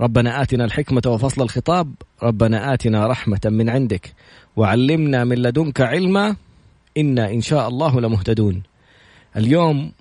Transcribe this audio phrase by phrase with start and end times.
[0.00, 1.94] ربنا آتنا الحكمة وفصل الخطاب.
[2.22, 4.14] ربنا آتنا رحمة من عندك.
[4.56, 6.36] وعلمنا من لدنك علما.
[6.96, 8.62] إنا إن شاء الله لمهتدون.
[9.36, 9.92] اليوم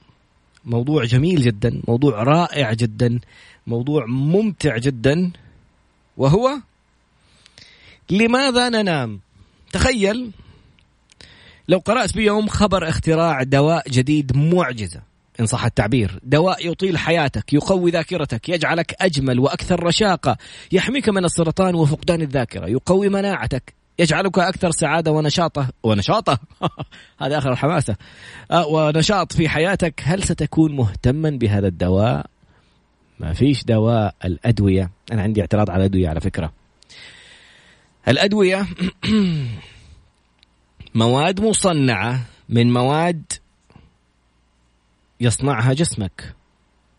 [0.66, 3.20] موضوع جميل جدا موضوع رائع جدا
[3.68, 5.32] موضوع ممتع جدا.
[6.18, 6.50] وهو
[8.10, 9.20] لماذا ننام؟
[9.72, 10.32] تخيل
[11.68, 15.09] لو قرأت في يوم خبر اختراع دواء جديد معجزة.
[15.40, 16.20] إن صح التعبير.
[16.24, 20.38] دواء يطيل حياتك يقوي ذاكرتك يجعلك أجمل وأكثر رشاقة
[20.72, 26.40] يحميك من السرطان وفقدان الذاكرة يقوي مناعتك يجعلك أكثر سعادة ونشاطة ونشاطة؟
[27.22, 27.96] هذا آخر الحماسة.
[28.52, 32.26] آه، ونشاط في حياتك هل ستكون مهتما بهذا الدواء؟
[33.20, 34.16] ما فيش دواء.
[34.26, 34.90] الأدوية.
[35.12, 36.52] أنا عندي اعتراض على الأدوية على فكرة.
[38.08, 38.68] الأدوية
[40.96, 43.24] مواد مصنعة من مواد
[45.22, 46.36] يصنعها جسمك.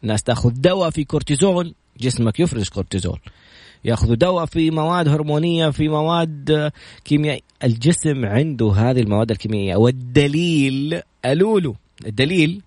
[0.02, 3.20] الناس تأخذ دواء في كورتيزول جسمك يفرز كورتيزول.
[3.84, 6.72] ياخذوا دواء في مواد هرمونية في مواد
[7.04, 7.40] كيميائية.
[7.64, 11.76] الجسم عنده هذه المواد الكيميائية والدليل ألولو.
[12.06, 12.62] الدليل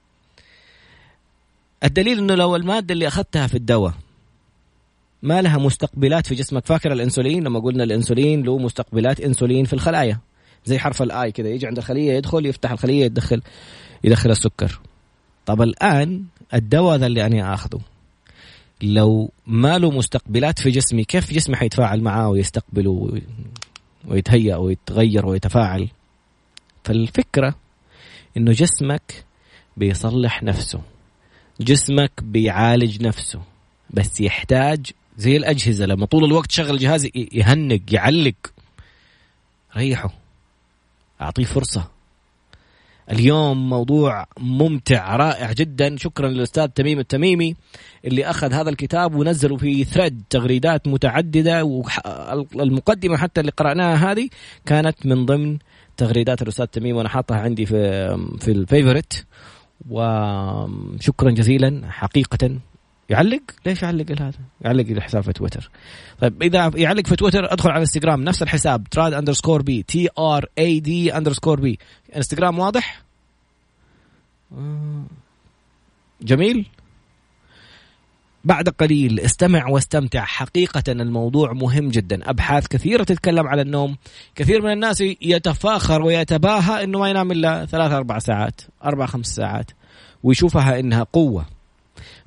[1.83, 3.93] الدليل إنه لو المادة اللي أخذتها في الدواء
[5.23, 10.19] ما لها مستقبلات في جسمك فاكر الإنسولين؟ لما قلنا الإنسولين له مستقبلات إنسولين في الخلايا.
[10.65, 13.41] زي حرف ال E كذا يجي عند الخلية يدخل يفتح الخلية يدخل
[14.03, 14.79] يدخل السكر.
[15.45, 17.80] طب الآن الدواء ذا اللي أنا آخذه.
[18.81, 23.22] لو ما له مستقبلات في جسمي كيف جسمي حيتفاعل معاه ويستقبله
[24.08, 25.89] ويتهيأ ويتغير ويتفاعل؟
[26.83, 27.55] فالفكرة
[28.38, 29.25] إنه جسمك
[29.78, 30.81] بيصلح نفسه.
[31.62, 33.41] جسمك بيعالج نفسه.
[33.90, 38.35] بس يحتاج زي الأجهزة لما طول الوقت شغل جهاز يهنق يعلق.
[39.78, 40.13] ريحه.
[41.22, 41.92] أعطيه فرصة.
[43.12, 45.97] اليوم موضوع ممتع رائع جدا.
[45.97, 47.56] شكرا للأستاذ تميم التميمي
[48.06, 51.64] اللي أخذ هذا الكتاب ونزله في thread تغريدات متعددة.
[52.56, 54.30] والمقدمة حتى اللي قرأناها هذه
[54.66, 55.58] كانت من ضمن
[55.97, 58.08] تغريدات الأستاذ تميم وأنا حاطها عندي في
[58.40, 59.25] في ال favorite
[59.90, 62.59] وشكرا جزيلا حقيقه
[63.09, 65.69] يعلق؟ ليش يعلق هذا يعلق الحساب في تويتر
[66.22, 70.45] طيب إذا يعلق في تويتر أدخل على إنستغرام نفس الحساب طراد underscore B T R
[70.57, 71.79] A D underscore B
[72.16, 73.03] إنستغرام واضح؟
[76.22, 76.66] جميل.
[78.44, 80.25] بعد قليل استمع واستمتع.
[80.25, 82.30] حقيقة الموضوع مهم جدا.
[82.30, 83.97] أبحاث كثيرة تتكلم على النوم.
[84.35, 89.72] كثير من الناس يتفاخر ويتباهى أنه ما ينام إلا ثلاث أربع ساعات أربع خمس ساعات
[90.24, 91.46] ويشوفها إنها قوة.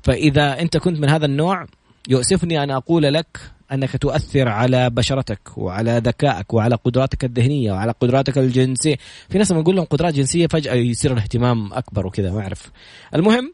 [0.02, 1.66] فإذا أنت كنت من هذا النوع
[2.08, 3.38] يؤسفني أن أقول لك
[3.72, 8.96] أنك تؤثر على بشرتك وعلى ذكائك وعلى قدراتك الذهنية وعلى قدراتك الجنسية.
[9.28, 12.70] في ناس لما نقول لهم قدرات جنسية فجأة يصير الاهتمام أكبر وكذا ما أعرف.
[13.14, 13.52] المهم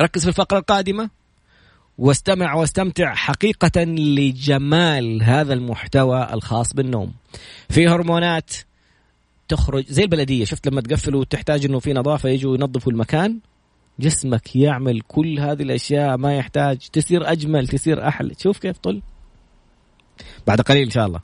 [0.00, 1.10] ركز في الفقرة القادمة
[1.98, 7.12] واستمع واستمتع حقيقة لجمال هذا المحتوى الخاص بالنوم.
[7.68, 8.52] في هرمونات
[9.48, 13.38] تخرج زي البلدية شفت لما تقفل وتحتاج إنه في نظافة يجوا ينظفوا المكان؟
[13.98, 18.34] جسمك يعمل كل هذه الأشياء ما يحتاج تصير أجمل تصير أحلى.
[18.38, 19.02] شوف كيف طل.
[20.46, 21.20] بعد قليل إن شاء الله.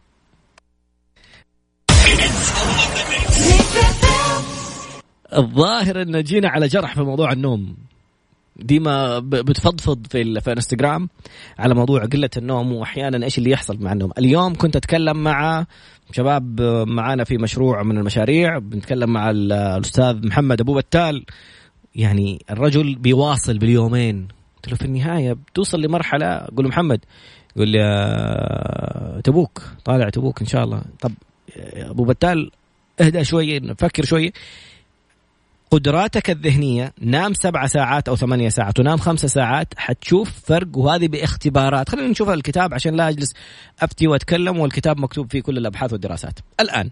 [5.37, 7.77] الظاهر إن جينا على جرح في موضوع النوم.
[8.57, 11.09] ديما بتفضفض في في إنستغرام
[11.59, 14.11] على موضوع قلة النوم وأحيانا إيش اللي يحصل مع النوم.
[14.19, 15.67] اليوم كنت أتكلم مع
[16.13, 18.59] شباب معانا في مشروع من المشاريع.
[18.59, 21.25] بنتكلم مع الأستاذ محمد أبو بتال.
[21.95, 24.29] يعني الرجل بيواصل باليومين.
[24.57, 27.01] قلت له في النهاية بتوصل لمرحلة؟ أقول له محمد.
[27.57, 30.83] يقول لي تبوك طالع تبوك إن شاء الله.
[31.01, 31.13] طب
[31.77, 32.51] أبو بتال
[33.01, 34.33] اهدى شوية فكر شوية
[35.71, 41.89] قدراتك الذهنية نام سبع ساعات أو ثمانية ساعات ونام خمسة ساعات حتشوف فرق وهذه باختبارات.
[41.89, 43.35] خلينا نشوف الكتاب عشان لا أجلس
[43.81, 46.39] أفتي وأتكلم والكتاب مكتوب فيه كل الأبحاث والدراسات.
[46.61, 46.91] الآن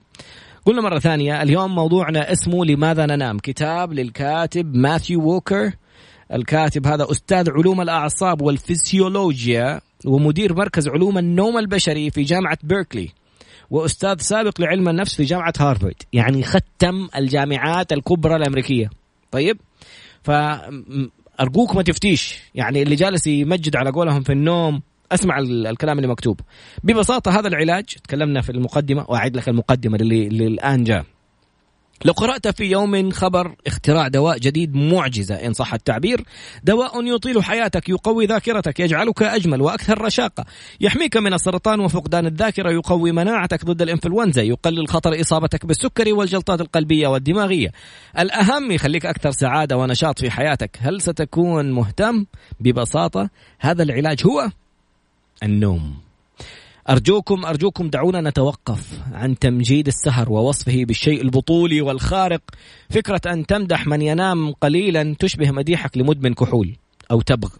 [0.69, 5.73] قلنا مرة ثانية اليوم موضوعنا اسمه لماذا ننام؟ كتاب للكاتب ماثيو ووكر.
[6.33, 13.09] الكاتب هذا أستاذ علوم الأعصاب والفسيولوجيا ومدير مركز علوم النوم البشري في جامعة بيركلي
[13.71, 18.91] وأستاذ سابق لعلم النفس في جامعة هارفارد يعني ختم الجامعات الكبرى الأمريكية.
[19.31, 19.61] طيب؟
[20.23, 24.83] فأرجوك ما تفتيش يعني اللي جالس يمجد على قولهم في النوم
[25.13, 26.41] أسمع الكلام اللي مكتوب.
[26.85, 31.05] ببساطة هذا العلاج تكلمنا في المقدمة وأعيد لك المقدمة اللي, اللي الان جاء.
[32.05, 36.25] لو قرأت في يوم خبر اختراع دواء جديد معجزة إن صح التعبير
[36.65, 40.45] دواء يطيل حياتك يقوي ذاكرتك يجعلك أجمل وأكثر رشاقة.
[40.81, 47.09] يحميك من السرطان وفقدان الذاكرة يقوي مناعتك ضد الإنفلونزا يقلل خطر إصابتك بالسكري والجلطات القلبية
[47.09, 47.73] والدماغية.
[48.19, 50.79] الأهم يخليك أكثر سعادة ونشاط في حياتك.
[50.81, 52.27] هل ستكون مهتم؟
[52.61, 53.31] ببساطة
[53.61, 54.51] هذا العلاج هو؟
[55.43, 55.97] النوم.
[56.91, 62.43] أرجوكم أرجوكم دعونا نتوقف عن تمجيد السهر ووصفه بالشيء البطولي والخارق.
[62.91, 66.77] فكرة أن تمدح من ينام قليلا تشبه مديحك لمدمن كحول
[67.11, 67.51] أو تبغ.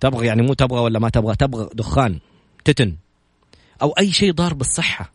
[0.00, 2.18] تبغ يعني مو تبغى ولا ما تبغى تبغى دخان
[2.64, 2.96] تتن
[3.82, 5.12] أو أي شيء ضار بالصحة.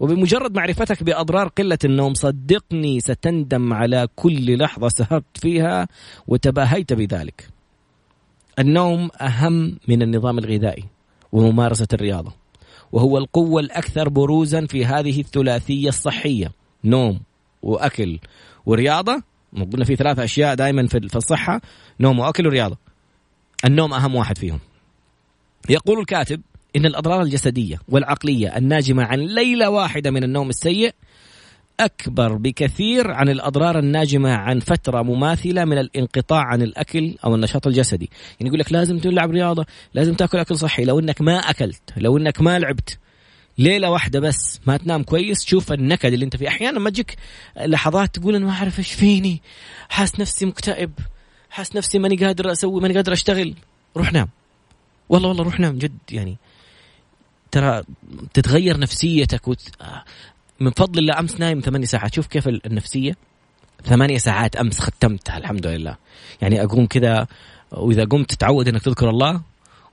[0.00, 5.88] وبمجرد معرفتك بأضرار قلة النوم صدقني ستندم على كل لحظة سهرت فيها
[6.26, 7.53] وتباهيت بذلك.
[8.58, 10.84] النوم أهم من النظام الغذائي
[11.32, 12.32] وممارسة الرياضة
[12.92, 16.52] وهو القوة الأكثر بروزا في هذه الثلاثية الصحية
[16.84, 17.20] نوم
[17.62, 18.18] وأكل
[18.66, 19.22] ورياضة.
[19.72, 21.60] قلنا في ثلاثة أشياء دائما في الصحة
[22.00, 22.76] نوم وأكل ورياضة.
[23.64, 24.60] النوم أهم واحد فيهم.
[25.68, 26.40] يقول الكاتب
[26.76, 30.94] إن الأضرار الجسدية والعقلية الناجمة عن ليلة واحدة من النوم السيء
[31.80, 38.10] أكبر بكثير عن الأضرار الناجمة عن فترة مماثلة من الانقطاع عن الأكل أو النشاط الجسدي.
[38.40, 40.84] يعني يقول لك لازم تلعب رياضة لازم تأكل أكل صحي.
[40.84, 42.98] لو أنك ما أكلت لو أنك ما لعبت
[43.58, 46.48] ليلة واحدة بس ما تنام كويس شوف النكد اللي أنت فيه.
[46.48, 47.16] أحيانا ما تجيك
[47.56, 49.42] لحظات تقول أنا ما أعرف إيش فيني.
[49.88, 50.92] حاس نفسي مكتئب.
[51.50, 53.54] حاس نفسي ماني قادر أسوي ماني قادر أشتغل.
[53.96, 54.28] روح نام.
[55.08, 56.36] والله والله روح نام جد يعني.
[57.50, 57.82] ترى
[58.34, 59.70] تتغير نفسيتك وت...
[60.64, 62.14] من فضل الله أمس نايم ثمانية ساعات.
[62.14, 63.16] شوف كيف النفسية.
[63.84, 65.96] ثمانية ساعات أمس ختمتها الحمد لله.
[66.42, 67.26] يعني أقوم كذا
[67.72, 69.40] وإذا قمت تعود إنك تذكر الله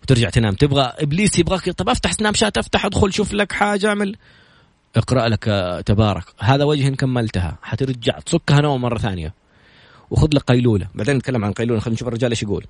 [0.03, 0.53] وترجع تنام.
[0.53, 4.15] تبغى إبليس يبغاك طب أفتح سناب شات أفتح أدخل شوف لك حاجة أعمل.
[4.95, 5.45] اقرأ لك
[5.85, 6.23] تبارك.
[6.39, 7.57] هذا وجه كملتها.
[7.61, 9.33] حترجع تصكها نوم مرة ثانية.
[10.09, 10.87] وخذ لك قيلولة.
[10.95, 11.79] بعدين نتكلم عن قيلولة.
[11.79, 12.65] خلينا نشوف الرجال إيش يقول.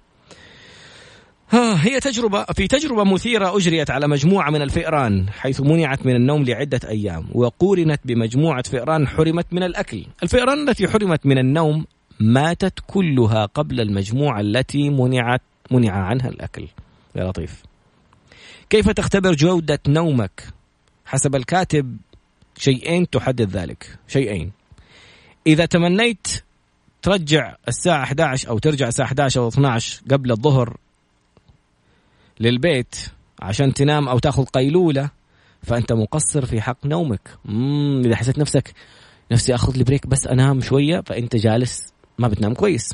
[1.53, 6.79] هي تجربة في تجربة مثيرة أجريت على مجموعة من الفئران حيث منعت من النوم لعدة
[6.89, 10.05] أيام وقورنت بمجموعة فئران حرمت من الأكل.
[10.23, 11.85] الفئران التي حرمت من النوم
[12.19, 16.67] ماتت كلها قبل المجموعة التي منعت منع عنها الأكل.
[17.15, 17.63] يا لطيف.
[18.69, 20.43] كيف تختبر جودة نومك
[21.05, 21.97] حسب الكاتب؟
[22.57, 23.99] شيئين تحدد ذلك.
[24.07, 24.51] شيئين.
[25.47, 26.27] إذا تمنيت
[27.01, 30.77] ترجع الساعة 11 أو ترجع الساعة 11 أو 12 قبل الظهر
[32.41, 32.95] للبيت
[33.41, 35.09] عشان تنام أو تأخذ قيلولة
[35.63, 37.29] فأنت مقصر في حق نومك.
[37.45, 38.73] مم إذا حسيت نفسك
[39.31, 42.93] نفسي آخذ لي بريك بس أنام شوية فأنت جالس ما بتنام كويس.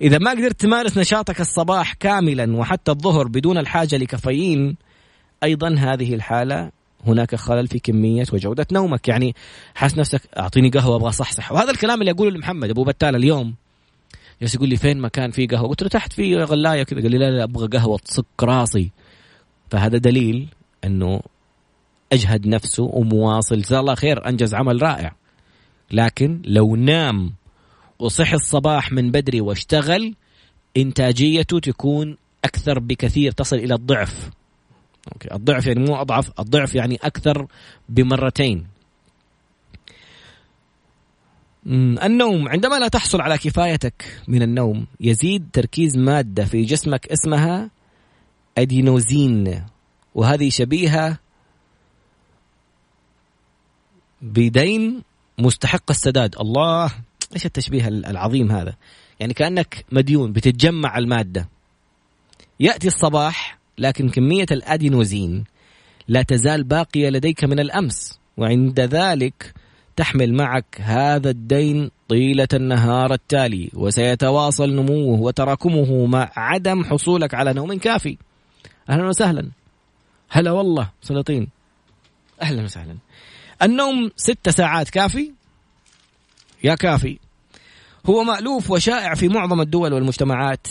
[0.00, 4.76] إذا ما قدرت تمارس نشاطك الصباح كاملا وحتى الظهر بدون الحاجة لكافيين
[5.42, 6.70] أيضا هذه الحالة
[7.06, 9.08] هناك خلل في كمية وجودة نومك.
[9.08, 9.34] يعني
[9.74, 13.54] حاس نفسك أعطيني قهوة أبغى صحصح وهذا الكلام اللي اقوله لمحمد أبو بتال اليوم.
[14.42, 17.18] جالس يقول لي فين مكان فيه قهوة؟ قلت له تحت في غلاية كذا قال لي
[17.18, 18.90] لا لا أبغى قهوة تصك راسي.
[19.70, 20.48] فهذا دليل
[20.84, 21.20] إنه
[22.12, 23.58] أجهد نفسه ومواصل.
[23.58, 25.14] جزاه الله خير أنجز عمل رائع.
[25.90, 27.32] لكن لو نام
[27.98, 30.14] وصحي الصباح من بدري واشتغل
[30.76, 34.30] إنتاجيته تكون أكثر بكثير تصل إلى الضعف.
[35.12, 37.46] أوكي الضعف يعني مو أضعف الضعف يعني أكثر
[37.88, 38.66] بمرتين.
[41.66, 47.70] النوم عندما لا تحصل على كفايتك من النوم يزيد تركيز مادة في جسمك اسمها
[48.58, 49.64] أدينوزين
[50.14, 51.18] وهذه شبيهة
[54.22, 55.02] بدين
[55.38, 56.34] مستحق السداد.
[56.40, 56.92] الله!
[57.34, 58.76] إيش التشبيه العظيم هذا؟
[59.20, 61.48] يعني كأنك مديون بتتجمع المادة.
[62.60, 65.44] يأتي الصباح لكن كمية الأدينوزين
[66.08, 69.54] لا تزال باقية لديك من الأمس وعند ذلك
[69.96, 77.78] تحمل معك هذا الدين طيلة النهار التالي وسيتواصل نموه وتراكمه مع عدم حصولك على نوم
[77.78, 78.18] كافي.
[78.90, 79.50] أهلا وسهلا.
[80.30, 81.48] هلا والله سلاطين.
[82.42, 82.96] أهلا وسهلا.
[83.62, 85.32] النوم ست ساعات كافي؟
[86.64, 87.18] يا كافي.
[88.06, 90.66] هو مألوف وشائع في معظم الدول والمجتمعات.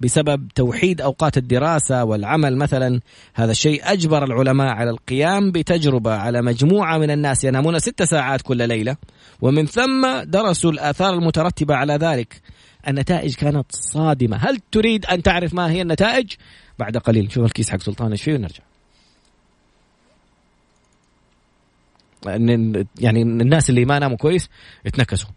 [0.00, 3.00] بسبب توحيد أوقات الدراسة والعمل مثلا.
[3.34, 8.68] هذا الشيء أجبر العلماء على القيام بتجربة على مجموعة من الناس ينامون ست ساعات كل
[8.68, 8.96] ليلة.
[9.40, 12.40] ومن ثم درسوا الآثار المترتبة على ذلك.
[12.88, 14.36] النتائج كانت صادمة.
[14.36, 16.32] هل تريد أن تعرف ما هي النتائج؟
[16.78, 17.24] بعد قليل.
[17.24, 18.62] نشوف الكيس حق سلطان إيش فيه؟ ونرجع
[23.00, 24.48] يعني الناس اللي ما ناموا كويس
[24.86, 25.28] اتنكسوا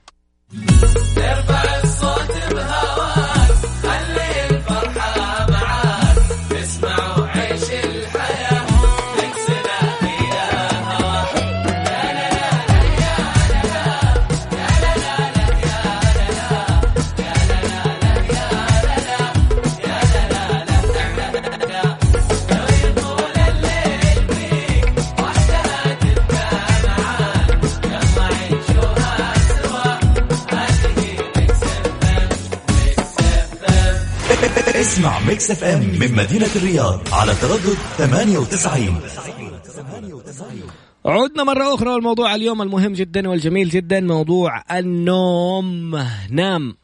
[34.97, 38.99] تسمع Mix FM من مدينة الرياض على تردد 98
[41.05, 45.95] عدنا مرة أخرى الموضوع اليوم المهم جدا والجميل جدا موضوع النوم.
[46.29, 46.75] نام.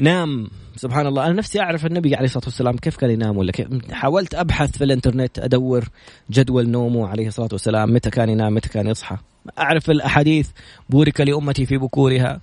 [0.00, 0.50] نام.
[0.76, 1.26] سبحان الله.
[1.26, 4.84] أنا نفسي أعرف النبي عليه الصلاة والسلام كيف كان ينام ولا كيف حاولت أبحث في
[4.84, 5.84] الإنترنت أدور
[6.30, 9.16] جدول نومه عليه الصلاة والسلام متى كان ينام متى كان يصحى.
[9.58, 10.48] أعرف الأحاديث
[10.90, 12.40] بورك لأمتي في بكورها.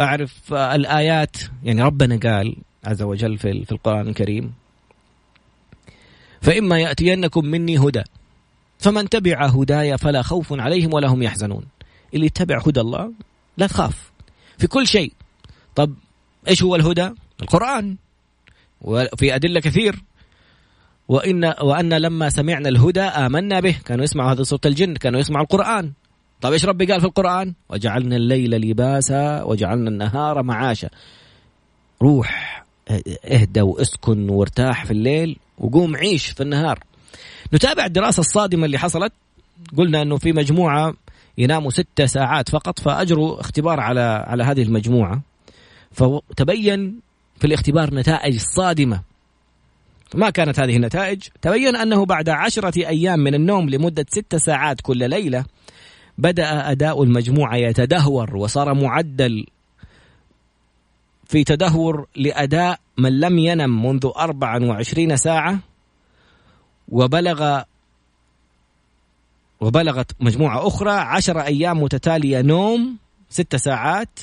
[0.00, 1.36] أعرف الآيات.
[1.62, 2.56] يعني ربنا قال
[2.86, 4.52] عز وجل في, في القرآن الكريم.
[6.42, 8.02] فإما يأتينكم مني هدى
[8.78, 11.64] فمن تبع هدايا فلا خوف عليهم ولا هم يحزنون.
[12.14, 13.12] اللي يتبع هدى الله
[13.56, 14.10] لا تخاف
[14.58, 15.12] في كل شيء.
[15.74, 15.94] طب
[16.48, 17.10] إيش هو الهدى؟
[17.42, 17.96] القرآن.
[18.80, 20.02] وفي أدلة كثير.
[21.08, 25.92] وإن وأن لما سمعنا الهدى آمنا به كانوا يسمعوا هذا صوت الجن كانوا يسمعوا القرآن.
[26.40, 30.88] طيب إيش ربي قال في القرآن؟ وجعلنا الليل لباسا وجعلنا النهار معاشا.
[32.02, 32.65] روح
[33.24, 36.78] اهدى واسكن وارتاح في الليل وقوم عيش في النهار.
[37.54, 39.12] نتابع الدراسة الصادمة اللي حصلت.
[39.76, 40.94] قلنا أنه في مجموعة
[41.38, 45.20] يناموا ستة ساعات فقط فأجروا اختبار على على هذه المجموعة.
[45.92, 47.00] فتبين
[47.38, 49.00] في الاختبار نتائج صادمة.
[50.14, 51.22] ما كانت هذه النتائج.
[51.42, 55.44] تبين أنه بعد عشرة أيام من النوم لمدة ستة ساعات كل ليلة
[56.18, 59.46] بدأ أداء المجموعة يتدهور وصار معدل
[61.26, 65.58] في تدهور لأداء من لم ينم منذ 24 ساعة
[66.88, 67.62] وبلغ
[69.60, 72.96] وبلغت مجموعة أخرى عشر أيام متتالية نوم
[73.28, 74.20] ست ساعات.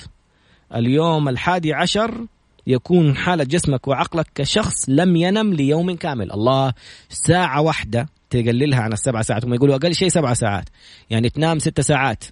[0.76, 2.26] اليوم الحادي عشر
[2.68, 6.32] يكون حالة جسمك وعقلك كشخص لم ينم ليوم كامل.
[6.32, 6.74] الله
[7.10, 9.46] ساعة واحدة تقللها عن السبع ساعات.
[9.46, 10.70] هم يقولوا أقل شيء سبع ساعات.
[11.10, 12.24] يعني تنام ست ساعات.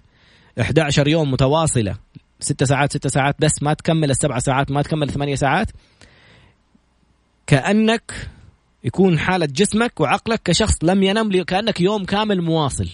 [0.60, 1.96] 11 يوم متواصلة.
[2.42, 5.70] ست ساعات ست ساعات بس ما تكمل السبع ساعات ما تكمل ثمانية ساعات.
[7.46, 8.30] كأنك
[8.84, 12.88] يكون حالة جسمك وعقلك كشخص لم ينم كأنك يوم كامل مواصل.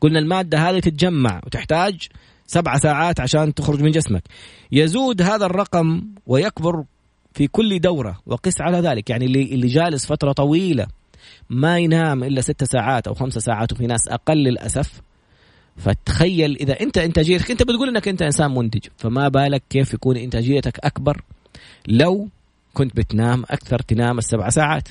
[0.00, 2.08] قلنا المادة هذه تتجمع وتحتاج
[2.46, 4.22] سبع ساعات عشان تخرج من جسمك.
[4.72, 6.84] يزود هذا الرقم ويكبر
[7.34, 9.10] في كل دورة وقس على ذلك.
[9.10, 10.86] يعني اللي, اللي جالس فترة طويلة
[11.50, 15.02] ما ينام إلا ست ساعات أو خمسة ساعات وفي ناس أقل للأسف
[15.76, 20.78] فتخيل إذا أنت إنتاجيتك أنت بتقول أنك أنت إنسان منتج فما بالك كيف يكون إنتاجيتك
[20.78, 21.22] أكبر
[21.88, 22.28] لو
[22.74, 24.88] كنت بتنام أكثر تنام السبع ساعات.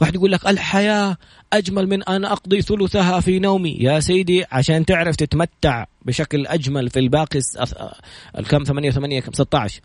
[0.00, 1.16] واحد يقول لك الحياة
[1.52, 3.76] أجمل من أن أقضي ثلثها في نومي.
[3.80, 7.40] يا سيدي عشان تعرف تتمتع بشكل أجمل في الباقي
[8.38, 9.80] الكم 8 8 كم 16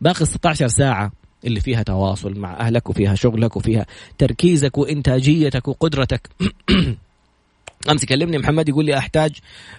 [0.00, 1.12] باقي 16 ساعة
[1.44, 3.86] اللي فيها تواصل مع أهلك وفيها شغلك وفيها
[4.18, 6.28] تركيزك وإنتاجيتك وقدرتك.
[7.88, 9.30] أمس كلمني محمد يقول لي أحتاج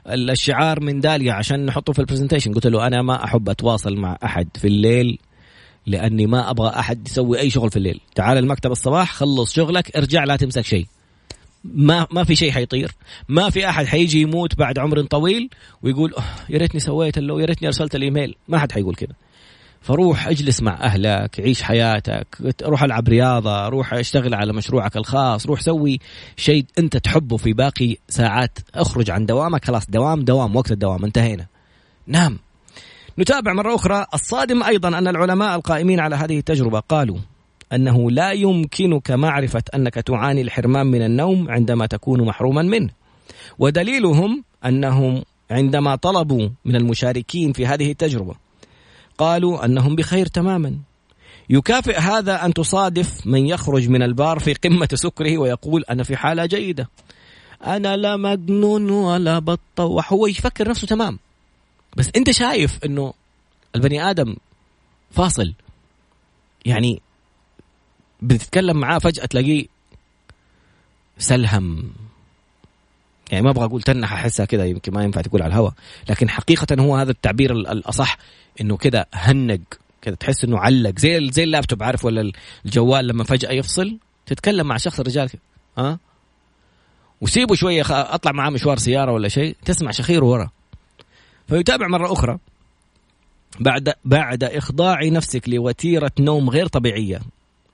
[0.08, 4.48] الشعار من داليا عشان نحطه في البرزنتيشن قلت له أنا ما أحب أتواصل مع أحد
[4.56, 5.18] في الليل
[5.88, 8.00] لأني ما أبغى أحد يسوي أي شغل في الليل.
[8.16, 10.86] تعال المكتب الصباح خلص شغلك ارجع لا تمسك شيء.
[11.64, 12.92] ما ما في شيء حيطير.
[13.30, 15.50] ما في أحد حيجي يموت بعد عمر طويل
[15.84, 16.14] ويقول
[16.50, 18.36] يا ريتني سويت لو يا ريتني أرسلت الإيميل.
[18.48, 19.14] ما حد حيقول كذا
[19.82, 25.62] فروح اجلس مع أهلك عيش حياتك روح ألعب رياضة روح أشتغل على مشروعك الخاص روح
[25.62, 26.00] سوي
[26.38, 31.46] شيء أنت تحبه في باقي ساعات اخرج عن دوامك خلاص دوام دوام وقت الدوام انتهينا.
[32.08, 32.40] نام
[33.20, 37.18] نتابع مرة أخرى الصادم أيضا أن العلماء القائمين على هذه التجربة قالوا
[37.74, 42.90] أنه لا يمكنك معرفة أنك تعاني الحرمان من النوم عندما تكون محروما منه.
[43.60, 48.51] ودليلهم أنهم عندما طلبوا من المشاركين في هذه التجربة
[49.22, 50.78] قالوا أنهم بخير تماما.
[51.50, 56.46] يكافئ هذا أن تصادف من يخرج من البار في قمة سكره ويقول أنا في حالة
[56.46, 56.90] جيدة.
[57.66, 61.20] أنا لا مجنون ولا بطوح هو يفكر نفسه تمام.
[61.98, 63.14] بس أنت شايف أنه
[63.76, 64.36] البني آدم
[65.12, 65.54] فاصل.
[66.66, 67.02] يعني
[68.22, 69.66] بتتكلم معاه فجأة تلاقيه
[71.18, 71.94] سلهم.
[73.32, 75.74] يعني ما أبغى أقول تنح أحسها كذا يمكن ما ينفع تقول على الهواء
[76.10, 78.18] لكن حقيقة هو هذا التعبير الأصح
[78.62, 79.60] إنه كذا هنق
[80.02, 82.32] كذا تحس إنه علق زي زي اللابتوب عارف ولا
[82.66, 85.30] الجوال لما فجأة يفصل تتكلم مع شخص الرجال
[85.78, 86.00] ها؟
[87.22, 90.50] وسيبه شوية أطلع معاه مشوار سيارة ولا شيء تسمع شخيره ورا.
[91.48, 92.38] فيتابع مرة أخرى
[93.60, 97.22] بعد بعد إخضاع نفسك لوتيرة نوم غير طبيعية.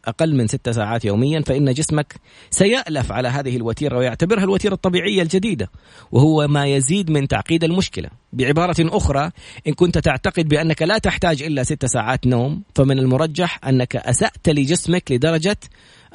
[0.07, 2.15] أقل من ستة ساعات يوميا فإن جسمك
[2.49, 5.69] سيألف على هذه الوتيرة ويعتبرها الوتيرة الطبيعية الجديدة
[6.11, 9.31] وهو ما يزيد من تعقيد المشكلة بعبارة أخرى
[9.67, 15.11] إن كنت تعتقد بأنك لا تحتاج إلا ستة ساعات نوم فمن المرجح أنك أسأت لجسمك
[15.11, 15.57] لدرجة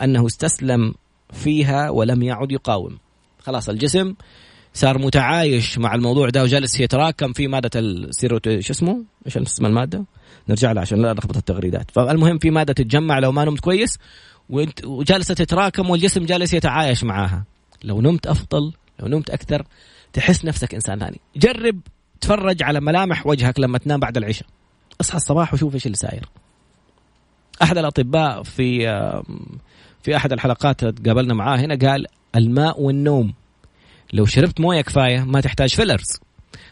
[0.02, 0.94] أنه استسلم
[1.32, 2.98] فيها ولم يعد يقاوم
[3.38, 4.14] خلاص الجسم
[4.74, 10.04] صار متعايش مع الموضوع ده وجالس يتراكم في مادة السيروت شو اسمه؟ إيش اسم المادة؟
[10.48, 11.90] نرجع لها عشان لا نلخبط التغريدات.
[11.90, 13.98] فالمهم في مادة تتجمع لو ما نمت كويس
[14.84, 17.44] وجالسة تتراكم والجسم جالس يتعايش معاها.
[17.84, 19.66] لو نمت أفضل لو نمت أكثر
[20.12, 21.20] تحس نفسك إنسان ثاني.
[21.36, 21.80] جرب
[22.20, 24.48] تفرج على ملامح وجهك لما تنام بعد العشاء.
[25.00, 26.28] اصحى الصباح وشوف إيش اللي ساير.
[27.62, 28.78] أحد الأطباء في
[30.02, 32.06] في أحد الحلقات قابلنا معاه هنا قال
[32.36, 33.34] الماء والنوم.
[34.12, 36.20] لو شربت موية كفاية ما تحتاج فيلرز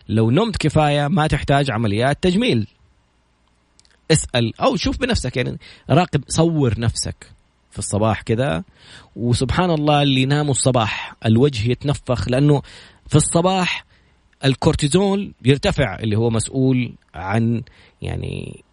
[0.09, 2.67] لو نمت كفاية ما تحتاج عمليات تجميل.
[4.11, 5.59] اسأل أو شوف بنفسك يعني.
[5.90, 7.33] راقب صور نفسك
[7.71, 8.64] في الصباح كذا
[9.17, 12.62] وسبحان الله اللي يناموا الصباح الوجه يتنفخ لأنه
[13.09, 13.85] في الصباح
[14.45, 17.62] الكورتيزول يرتفع اللي هو مسؤول عن
[18.02, 18.64] يعني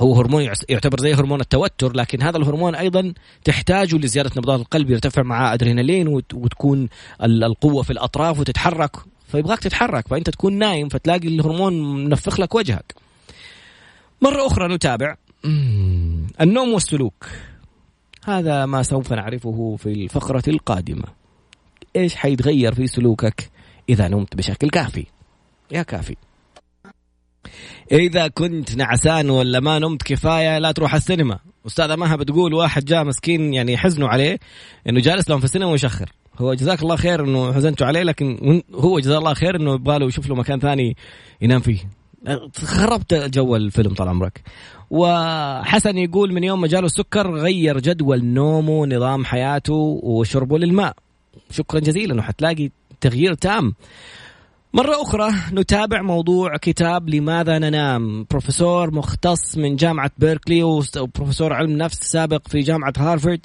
[0.00, 3.14] هو هرمون يعتبر زي هرمون التوتر لكن هذا الهرمون أيضا
[3.44, 6.88] تحتاجه لزيادة نبضات القلب يرتفع معاه أدرينالين وتكون
[7.22, 8.96] القوة في الأطراف وتتحرك.
[9.28, 13.03] فيبغاك تتحرك فأنت تكون نايم فتلاقي الهرمون منفخ لك وجهك.
[14.22, 15.16] مرة أخرى نتابع.
[16.40, 17.26] النوم والسلوك.
[18.24, 21.04] هذا ما سوف نعرفه في الفقرة القادمة.
[21.96, 23.50] إيش حيتغير في سلوكك
[23.88, 25.06] إذا نمت بشكل كافي؟
[25.70, 26.16] يا كافي.
[27.92, 31.38] إذا كنت نعسان ولا ما نمت كفاية لا تروح السينما.
[31.66, 34.38] أستاذة مها بتقول واحد جاء مسكين يعني يحزنوا عليه
[34.88, 36.12] إنه جالس لهم في السينما ويشخر.
[36.38, 40.06] هو جزاك الله خير إنه حزنتوا عليه لكن هو جزاه الله خير إنه يبغى له
[40.06, 40.96] يشوف له مكان ثاني
[41.40, 41.78] ينام فيه.
[42.64, 44.42] خربت جو الفيلم طال عمرك.
[44.90, 50.94] وحسن يقول من يوم ما جاله السكر غير جدول نومه نظام حياته وشربه للماء.
[51.50, 53.74] شكرا جزيلا وحتلاقي تغيير تام.
[54.72, 58.26] مرة أخرى نتابع موضوع كتاب لماذا ننام.
[58.30, 63.40] بروفيسور مختص من جامعة بيركلي وبروفيسور علم نفس سابق في جامعة هارفرد.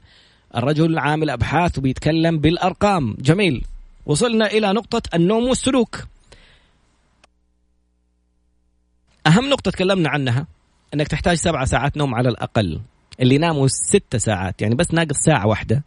[0.55, 3.17] الرجل عامل أبحاث وبيتكلم بالأرقام.
[3.19, 3.65] جميل.
[4.05, 6.03] وصلنا إلى نقطة النوم والسلوك.
[9.27, 10.47] أهم نقطة تكلمنا عنها
[10.93, 12.79] إنك تحتاج سبعة ساعات نوم على الأقل
[13.19, 15.83] اللي ناموا ست ساعات يعني بس ناقص ساعة واحدة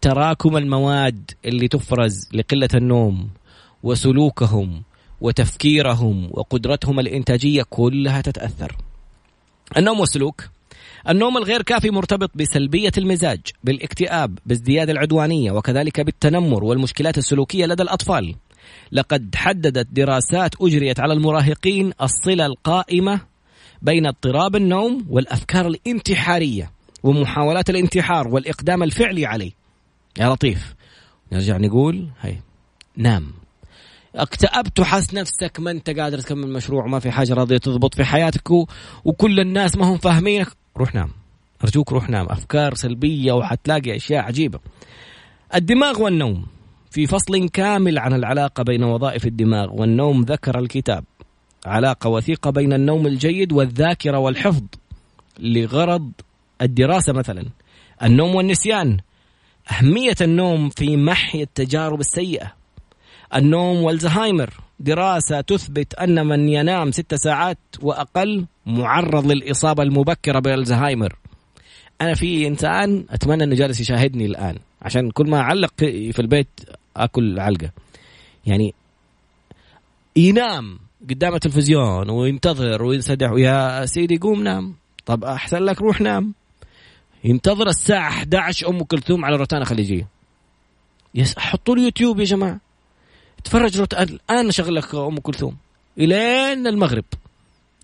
[0.00, 3.30] تراكم المواد اللي تفرز لقلة النوم
[3.82, 4.82] وسلوكهم
[5.20, 8.76] وتفكيرهم وقدرتهم الإنتاجية كلها تتأثر.
[9.76, 10.48] النوم والسلوك
[11.08, 18.34] النوم الغير كافي مرتبط بسلبية المزاج، بالاكتئاب، بازدياد العدوانية وكذلك بالتنمر والمشكلات السلوكية لدى الأطفال.
[18.92, 23.20] لقد حددت دراسات أجريت على المراهقين الصلة القائمة
[23.82, 26.70] بين اضطراب النوم والأفكار الانتحارية
[27.02, 29.52] ومحاولات الانتحار والإقدام الفعلي عليه.
[30.18, 30.74] يا لطيف.
[31.32, 32.36] نرجع نقول هي
[32.96, 33.32] نام.
[34.14, 38.50] اكتئبت وحس نفسك ما أنت قادر تكمل مشروع وما في حاجة راضية تضبط في حياتك
[39.04, 40.48] وكل الناس ما هم فاهمينك.
[40.76, 41.10] روح نام.
[41.64, 42.26] أرجوك روح نام.
[42.30, 44.60] أفكار سلبية وحتلاقي أشياء عجيبة.
[45.54, 46.46] الدماغ والنوم.
[46.90, 51.04] في فصل كامل عن العلاقة بين وظائف الدماغ والنوم ذكر الكتاب.
[51.66, 54.62] علاقة وثيقة بين النوم الجيد والذاكرة والحفظ
[55.38, 56.12] لغرض
[56.62, 57.44] الدراسة مثلا.
[58.02, 58.98] النوم والنسيان
[59.72, 62.52] أهمية النوم في محي التجارب السيئة.
[63.34, 64.50] النوم والزهايمر
[64.80, 71.16] دراسة تثبت أن من ينام ست ساعات وأقل معرض للإصابة المبكرة بالزهايمر.
[72.00, 74.58] أنا في إنسان أتمنى أنه جالس يشاهدني الآن.
[74.82, 76.60] عشان كل ما أعلق في البيت
[76.96, 77.70] اكل علقة.
[78.46, 78.74] يعني
[80.16, 80.78] ينام
[81.10, 83.30] قدام التلفزيون وينتظر وينسدح.
[83.36, 84.74] يا سيدي قوم نام.
[85.06, 86.34] طب أحسن لك روح نام.
[87.24, 90.08] ينتظر الساعة 11 أم كلثوم على روتانا خليجية.
[91.14, 92.60] yes حطوا له يوتيوب يا جماعة.
[93.44, 93.94] تفرج روت...
[93.94, 95.56] الآن اشغل لك أم كلثوم.
[95.98, 97.04] إلين المغرب.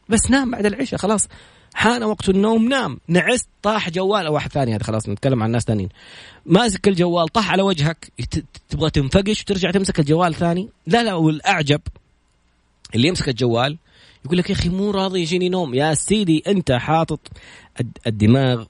[0.08, 1.28] بس نام بعد العشاء خلاص.
[1.76, 3.00] حان وقت النوم نام.
[3.08, 4.28] نعست طاح جوال.
[4.28, 5.88] واحد ثاني هذا خلاص نتكلم عن ناس ثانيين.
[6.46, 8.12] ماسك الجوال طاح على وجهك
[8.68, 10.68] تبغى تنفقش وترجع تمسك الجوال ثاني.
[10.86, 11.80] لا لا والأعجب
[12.94, 13.78] اللي يمسك الجوال
[14.24, 15.74] يقول لك يا أخي مو راضي يجيني نوم.
[15.74, 17.20] يا سيدي أنت حاطط
[18.06, 18.64] الدماغ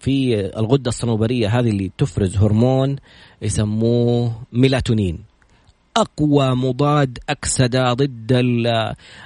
[0.00, 2.96] في الغدة الصنوبرية هذه اللي تفرز هرمون
[3.42, 5.18] يسموه ميلاتونين.
[5.96, 8.32] أقوى مضاد أكسدة ضد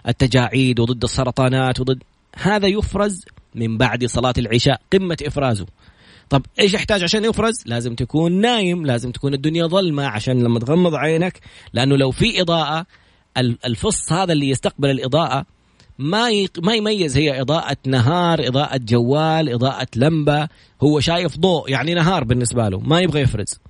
[0.09, 2.03] التجاعيد وضد السرطانات وضد
[2.37, 5.67] هذا يفرز من بعد صلاة العشاء قمة إفرازه
[6.31, 10.95] طب إيش يحتاج عشان يفرز؟ لازم تكون نايم، لازم تكون الدنيا ظلمة عشان لما تغمض
[10.95, 11.41] عينك
[11.73, 12.87] لأنه لو في إضاءة
[13.67, 15.47] الفص هذا اللي يستقبل الإضاءة
[15.99, 16.29] ما
[16.63, 20.49] ما يميز هي إضاءة نهار، إضاءة جوال، إضاءة لمبة،
[20.83, 23.61] هو شايف ضوء يعني نهار بالنسبة له، ما يبغى يفرز.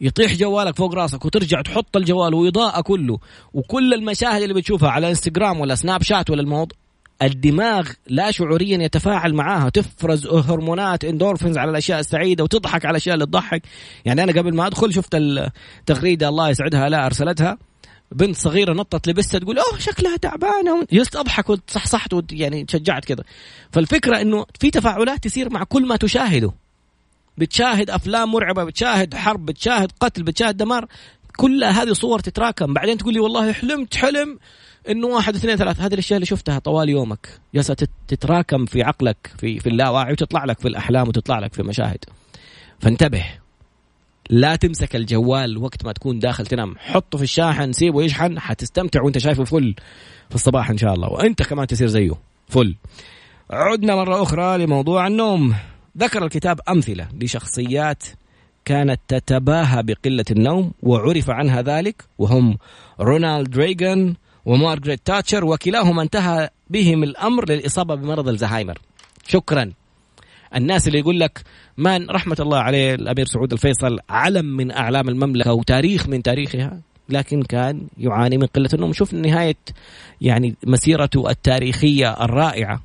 [0.00, 3.18] يطيح جوالك فوق راسك وترجع تحط الجوال وإضاءة كله
[3.54, 6.78] وكل المشاهد اللي بتشوفها على انستغرام ولا سناب شات ولا الموضوع
[7.22, 13.26] الدماغ لا شعوريا يتفاعل معاها تفرز هرمونات اندورفينز على الأشياء السعيدة وتضحك على الأشياء اللي
[13.26, 13.62] تضحك.
[14.04, 17.58] يعني أنا قبل ما أدخل شفت التغريده الله يسعدها لا أرسلتها.
[18.12, 20.86] بنت صغيرة نطت لبستها تقول أوه شكلها تعبانة.
[20.92, 23.24] جلست أضحك وصحصحت يعني تشجعت كذا
[23.72, 26.52] فالفكرة إنه في تفاعلات تصير مع كل ما تشاهده.
[27.38, 30.86] بتشاهد أفلام مرعبة بتشاهد حرب بتشاهد قتل بتشاهد دمار.
[31.36, 32.74] كل هذه صور تتراكم.
[32.74, 34.38] بعدين تقول لي والله حلمت حلم
[34.88, 37.28] إنه واحد اثنين ثلاث هذه الأشياء اللي شفتها طوال يومك.
[37.54, 37.76] جالسه
[38.08, 42.04] تتراكم في عقلك في في اللاواعي وتطلع لك في الأحلام وتطلع لك في مشاهد
[42.80, 43.24] فانتبه.
[44.30, 46.74] لا تمسك الجوال وقت ما تكون داخل تنام.
[46.78, 48.38] حطه في الشاحن سيبه يشحن.
[48.38, 49.74] حتستمتع وأنت شايفه فل
[50.28, 51.08] في الصباح إن شاء الله.
[51.08, 52.14] وأنت كمان تصير زيه.
[52.48, 52.76] فل.
[53.50, 55.54] عدنا مرة أخرى لموضوع النوم.
[55.98, 58.02] ذكر الكتاب أمثلة لشخصيات
[58.64, 62.58] كانت تتباهى بقلة النوم وعرف عنها ذلك وهم
[63.00, 68.78] رونالد ريغان ومارغريت تاتشر وكلاهما انتهى بهم الأمر للإصابة بمرض الزهايمر.
[69.26, 69.72] شكرا.
[70.56, 71.42] الناس اللي يقول لك
[71.76, 77.42] مان رحمة الله عليه الأمير سعود الفيصل علم من أعلام المملكة وتاريخ من تاريخها لكن
[77.42, 78.92] كان يعاني من قلة النوم.
[78.92, 79.56] شوف نهاية
[80.20, 82.82] يعني مسيرته التاريخية الرائعة.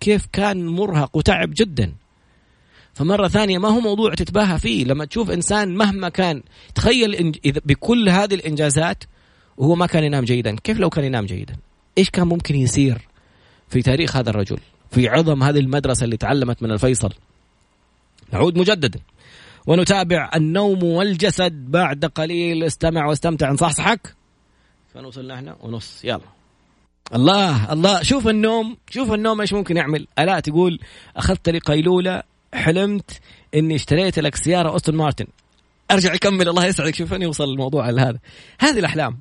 [0.00, 1.92] كيف كان مرهق وتعب جدا.
[2.94, 4.84] فمرة ثانية ما هو موضوع تتباهى فيه.
[4.84, 6.42] لما تشوف إنسان مهما كان
[6.74, 9.04] تخيل إذا بكل هذه الإنجازات
[9.56, 10.56] وهو ما كان ينام جيدا.
[10.56, 11.56] كيف لو كان ينام جيدا؟
[11.98, 13.08] إيش كان ممكن يصير
[13.68, 14.58] في تاريخ هذا الرجل؟
[14.90, 17.12] في عظم هذه المدرسة اللي تعلمت من الفيصل.
[18.32, 19.00] نعود مجددا.
[19.66, 21.52] ونتابع النوم والجسد.
[21.52, 23.50] بعد قليل استمع واستمتع.
[23.52, 24.14] نصحصحك.
[24.94, 26.04] فنوصل نحن ونص.
[26.04, 26.20] يلا.
[27.14, 28.02] الله الله.
[28.02, 28.76] شوف النوم.
[28.90, 30.06] شوف النوم إيش ممكن يعمل.
[30.18, 30.80] ألا تقول
[31.16, 32.22] أخذت لي قيلوله
[32.54, 33.20] حلمت
[33.54, 35.26] إني اشتريت لك سيارة اوستن مارتن.
[35.90, 36.48] أرجع أكمل.
[36.48, 36.94] الله يسعدك.
[36.94, 38.18] شوف فين يوصل الموضوع على هذا.
[38.60, 39.18] هذه الأحلام.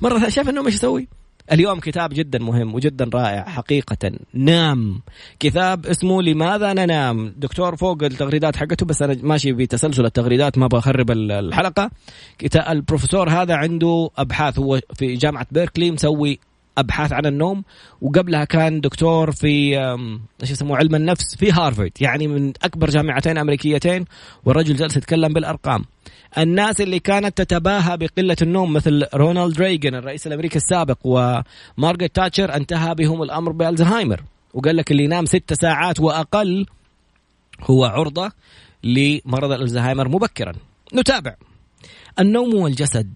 [0.00, 1.08] مرة شايف النوم إيش يسوي؟
[1.52, 4.12] اليوم كتاب جدا مهم وجدا رائع حقيقة.
[4.34, 5.02] نام.
[5.40, 11.10] كتاب اسمه لماذا ننام دكتور فوق التغريدات حقته بس أنا ماشي بتسلسل التغريدات ما بخرب
[11.10, 11.90] الحلقة.
[12.56, 14.58] البروفيسور هذا عنده أبحاث.
[14.58, 16.38] هو في جامعة بيركلي مسوي
[16.78, 17.64] أبحاث عن النوم
[18.02, 19.78] وقبلها كان دكتور في
[20.42, 24.04] إيش يسموه علم النفس في هارفرد يعني من أكبر جامعتين أمريكيتين
[24.44, 25.84] والرجل جالس يتكلم بالأرقام.
[26.38, 32.94] الناس اللي كانت تتباهى بقلة النوم مثل رونالد ريغن الرئيس الأمريكي السابق ومارغريت تاتشر انتهى
[32.94, 34.22] بهم الأمر بألزهايمر.
[34.54, 36.66] وقال لك اللي ينام ست ساعات وأقل
[37.62, 38.32] هو عرضة
[38.84, 40.52] لمرض الزهايمر مبكرا.
[40.94, 41.34] نتابع.
[42.20, 43.12] النوم والجسد.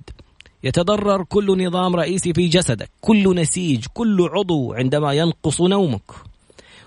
[0.65, 6.13] يتضرر كل نظام رئيسي في جسدك كل نسيج كل عضو عندما ينقص نومك.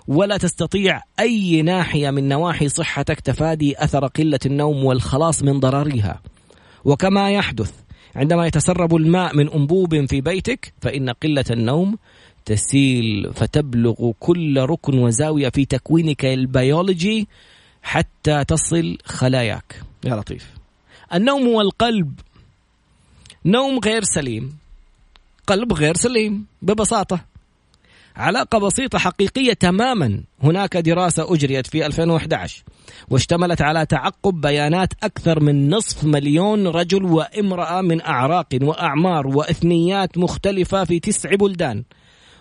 [0.08, 6.20] ولا تستطيع أي ناحية من نواحي صحتك تفادي أثر قلة النوم والخلاص من ضررها.
[6.84, 7.72] وكما يحدث
[8.16, 11.98] عندما يتسرب الماء من أنبوب في بيتك فإن قلة النوم
[12.44, 17.28] تسيل فتبلغ كل ركن وزاوية في تكوينك البيولوجي
[17.82, 19.82] حتى تصل خلاياك.
[20.04, 20.50] يا لطيف.
[21.14, 22.20] النوم والقلب
[23.46, 24.58] نوم غير سليم.
[25.46, 27.20] قلب غير سليم ببساطة.
[28.16, 30.20] علاقة بسيطة حقيقية تماما.
[30.42, 32.62] هناك دراسة أجريت في 2011
[33.10, 40.84] واشتملت على تعقب بيانات أكثر من نصف مليون رجل وامرأة من أعراق وأعمار وإثنيات مختلفة
[40.84, 41.82] في تسع بلدان.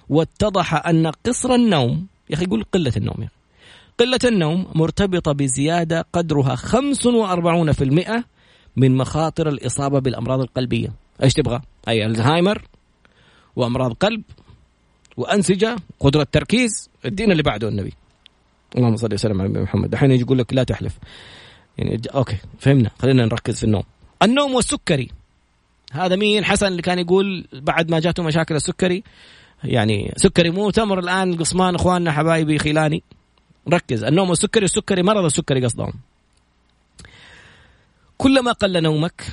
[0.09, 3.29] واتضح أن قصر النوم يا أخي يقول قلة النوم يا
[3.99, 8.23] قلة النوم مرتبطة بزيادة قدرها 45%
[8.75, 10.89] من مخاطر الإصابة بالأمراض القلبية.
[11.23, 12.61] إيش تبغى؟ أي ألزهايمر
[13.55, 14.21] وأمراض قلب
[15.17, 17.93] وأنسجة قدرة تركيز الدين اللي بعده النبي.
[18.77, 19.89] اللهم صل وسلم على محمد.
[19.89, 20.97] دحين يجي يقول لك لا تحلف.
[21.77, 22.91] يعني okay فهمنا.
[22.99, 23.83] خلينا نركز في النوم.
[24.23, 25.09] النوم والسكري.
[25.91, 29.03] هذا مين حسن اللي كان يقول بعد ما جاته مشاكل السكري
[29.63, 33.03] يعني سكري مو تمر الآن قصمان إخواننا حبايبي خلاني
[33.69, 34.03] ركز.
[34.03, 35.93] النوم والسكري السكري مرض السكري قصدهم.
[38.23, 39.23] كلما قل نومك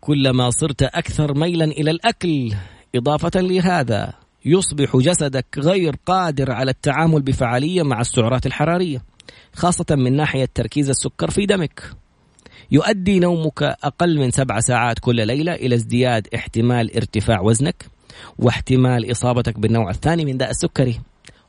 [0.00, 2.52] كلما صرت أكثر ميلا إلى الأكل
[2.94, 4.12] إضافة لهذا
[4.44, 9.02] يصبح جسدك غير قادر على التعامل بفعالية مع السعرات الحرارية
[9.52, 11.82] خاصة من ناحية تركيز السكر في دمك.
[12.70, 17.86] يؤدي نومك أقل من سبع ساعات كل ليلة إلى ازدياد احتمال ارتفاع وزنك
[18.38, 21.00] واحتمال إصابتك بالنوع الثاني من داء السكري.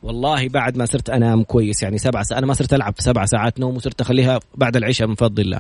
[0.03, 3.59] والله بعد ما صرت أنام كويس يعني سبع ساعات أنا ما صرت ألعب سبع ساعات
[3.59, 5.59] نوم وصرت أخليها بعد العشاء من فضل الله.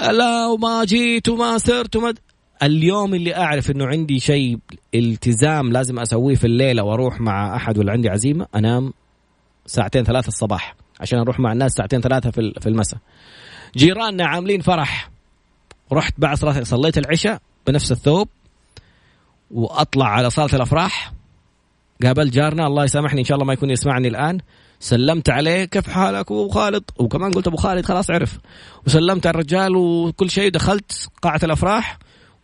[0.00, 2.14] لا وما جيت وما صرت وما
[2.62, 4.58] اليوم اللي أعرف إنه عندي شيء
[4.94, 8.92] التزام لازم أسويه في الليلة وأروح مع أحد ولا عندي عزيمة أنام
[9.66, 13.00] ساعتين ثلاثة الصباح عشان أروح مع الناس ساعتين ثلاثة في في المساء.
[13.76, 15.10] جيراننا عاملين فرح.
[15.92, 18.28] رحت بعد صلاة صليت العشاء بنفس الثوب
[19.50, 21.12] وأطلع على صالة الأفراح.
[22.02, 24.40] قابلت جارنا الله يسامحني إن شاء الله ما يكون يسمعني الآن.
[24.80, 28.38] سلمت عليه كيف حالك أبو خالد؟ وكمان قلت أبو خالد خلاص عرف.
[28.86, 31.98] وسلمت على الرجال وكل شيء دخلت قاعة الأفراح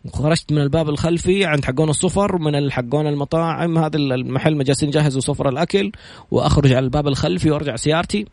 [0.05, 5.49] وخرجت من الباب الخلفي عند حقون الصفر من حقون المطاعم هذا المحل جالسين يجهزوا صفر
[5.49, 5.91] الأكل
[6.31, 8.25] وأخرج على الباب الخلفي وأرجع سيارتي.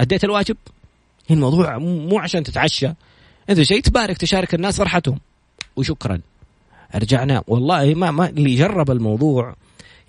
[0.00, 0.56] أديت الواجب.
[1.30, 2.88] الموضوع مو عشان تتعشى.
[3.50, 5.18] إنت جاي تبارك تشارك الناس فرحتهم.
[5.76, 6.20] وشكرا.
[6.94, 7.42] رجعنا.
[7.46, 9.54] والله ما, ما اللي جرب الموضوع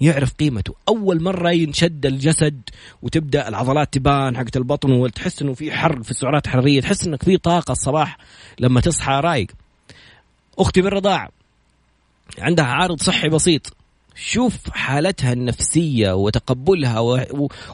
[0.01, 0.75] يعرف قيمته.
[0.87, 2.61] أول مرة ينشد الجسد
[3.01, 7.37] وتبدأ العضلات تبان حقت البطن وتحس إنه في حر في السعرات الحراريه تحس إنك في
[7.37, 8.17] طاقة الصباح
[8.59, 9.47] لما تصحى رايق.
[10.59, 11.29] أختي بالرضاعة
[12.39, 13.73] عندها عارض صحي بسيط.
[14.15, 16.99] شوف حالتها النفسية وتقبلها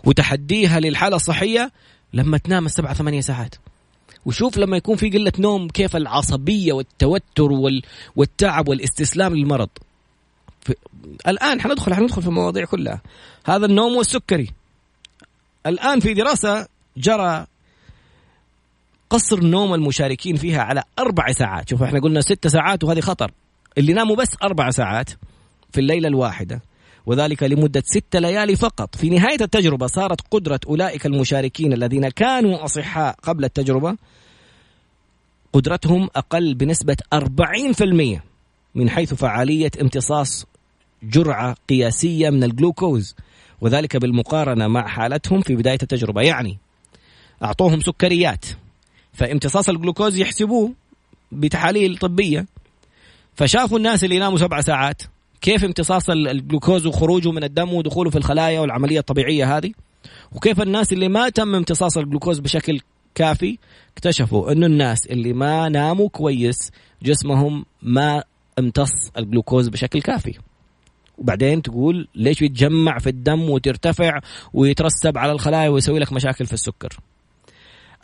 [0.04, 1.72] وتحديها للحالة الصحية
[2.14, 3.56] لما تنام السبعة ثمانية ساعات.
[4.26, 7.82] وشوف لما يكون في قلة نوم كيف العصبية والتوتر وال...
[8.16, 9.70] والتعب والاستسلام للمرض.
[10.66, 10.76] في...
[11.28, 13.02] الآن حندخل حندخل في المواضيع كلها.
[13.46, 14.50] هذا النوم والسكري
[15.66, 17.46] الآن في دراسة جرى
[19.10, 21.70] قصر نوم المشاركين فيها على أربع ساعات.
[21.70, 23.32] شوف إحنا قلنا ست ساعات وهذه خطر.
[23.78, 25.10] اللي ناموا بس أربع ساعات
[25.72, 26.62] في الليلة الواحدة.
[27.06, 28.96] وذلك لمدة ست ليالي فقط.
[28.96, 33.98] في نهاية التجربة صارت قدرة أولئك المشاركين الذين كانوا أصحاء قبل التجربة
[35.54, 38.20] قدرتهم أقل بنسبة 40%
[38.76, 40.46] من حيث فعالية امتصاص
[41.10, 43.16] جرعة قياسية من الجلوكوز
[43.62, 46.22] وذلك بالمقارنة مع حالتهم في بداية التجربة.
[46.22, 46.58] يعني
[47.44, 48.46] أعطوهم سكريات
[49.14, 50.74] فامتصاص الجلوكوز يحسبوه
[51.32, 52.46] بتحاليل طبية.
[53.36, 55.02] فشافوا الناس اللي يناموا سبع ساعات
[55.42, 59.72] كيف امتصاص الجلوكوز وخروجه من الدم ودخوله في الخلايا والعملية الطبيعية هذه
[60.32, 62.80] وكيف الناس اللي ما تم امتصاص الجلوكوز بشكل
[63.16, 63.58] كافي
[63.94, 66.72] اكتشفوا انه الناس اللي ما ناموا كويس
[67.04, 68.24] جسمهم ما
[68.60, 70.40] امتص الجلوكوز بشكل كافي.
[71.18, 74.20] وبعدين تقول ليش يتجمع في الدم وترتفع
[74.54, 76.90] ويترسب على الخلايا ويسوي لك مشاكل في السكر.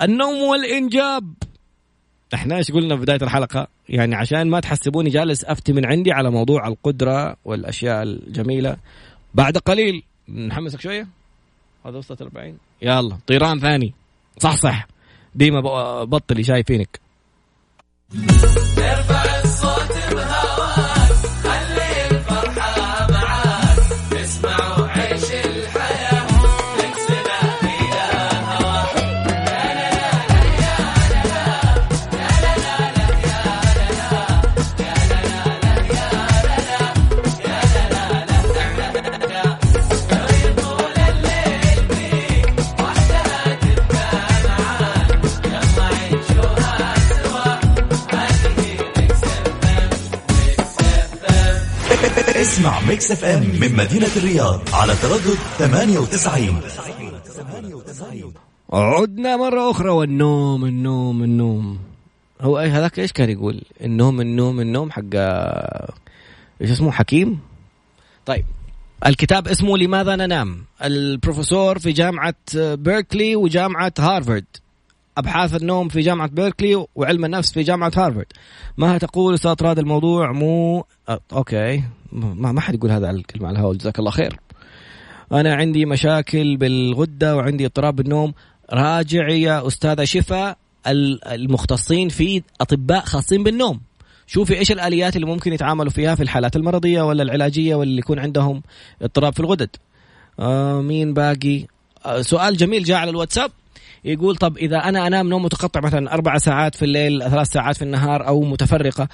[0.02, 1.34] النوم والإنجاب.
[2.34, 6.32] إحنا إيش قلنا في بداية الحلقة؟ يعني عشان ما تحسبوني جالس أفتي من عندي على
[6.32, 8.78] موضوع القدرة والأشياء الجميلة.
[9.34, 10.04] بعد قليل.
[10.30, 11.08] نحمسك شوية؟
[11.86, 13.17] هذا وصلت 40 يلا.
[13.28, 13.93] طيران ثاني.
[14.39, 14.88] صح صح
[15.36, 15.60] ديما
[16.04, 17.00] بطلي شايفينك
[52.91, 56.62] Mix FM من مدينة الرياض على تردد 98
[58.73, 61.80] عدنا مرة أخرى والنوم النوم النوم.
[62.41, 65.15] هو هذاك إيش كان يقول؟ النوم النوم النوم حق
[66.62, 67.39] إيش اسمه؟ حكيم؟
[68.25, 68.45] طيب
[69.06, 74.45] الكتاب اسمه لماذا ننام؟ البروفيسور في جامعة بيركلي وجامعة هارفارد
[75.17, 78.27] أبحاث النوم في جامعة بيركلي وعلم النفس في جامعة هارفارد
[78.77, 80.86] ما تقول أستاذ راد الموضوع؟ مو
[81.34, 81.84] أوكي.
[82.12, 84.39] ما ما حد يقول هذا على الكلمة على الهواء جزاك الله خير.
[85.32, 88.34] أنا عندي مشاكل بالغدة وعندي اضطراب بالنوم.
[88.74, 90.56] راجع يا أستاذة شفا
[91.32, 93.80] المختصين في أطباء خاصين بالنوم.
[94.28, 98.62] شوفي إيش الآليات اللي ممكن يتعاملوا فيها في الحالات المرضية ولا العلاجية واللي يكون عندهم
[99.02, 99.69] اضطراب في الغدد.
[100.39, 101.65] آه مين باقي.
[102.06, 103.52] آه سؤال جميل جاء على الواتساب.
[104.06, 107.82] يقول طب إذا أنا أنام نوم متقطع مثلا أربع ساعات في الليل ثلاث ساعات في
[107.82, 109.08] النهار أو متفرقة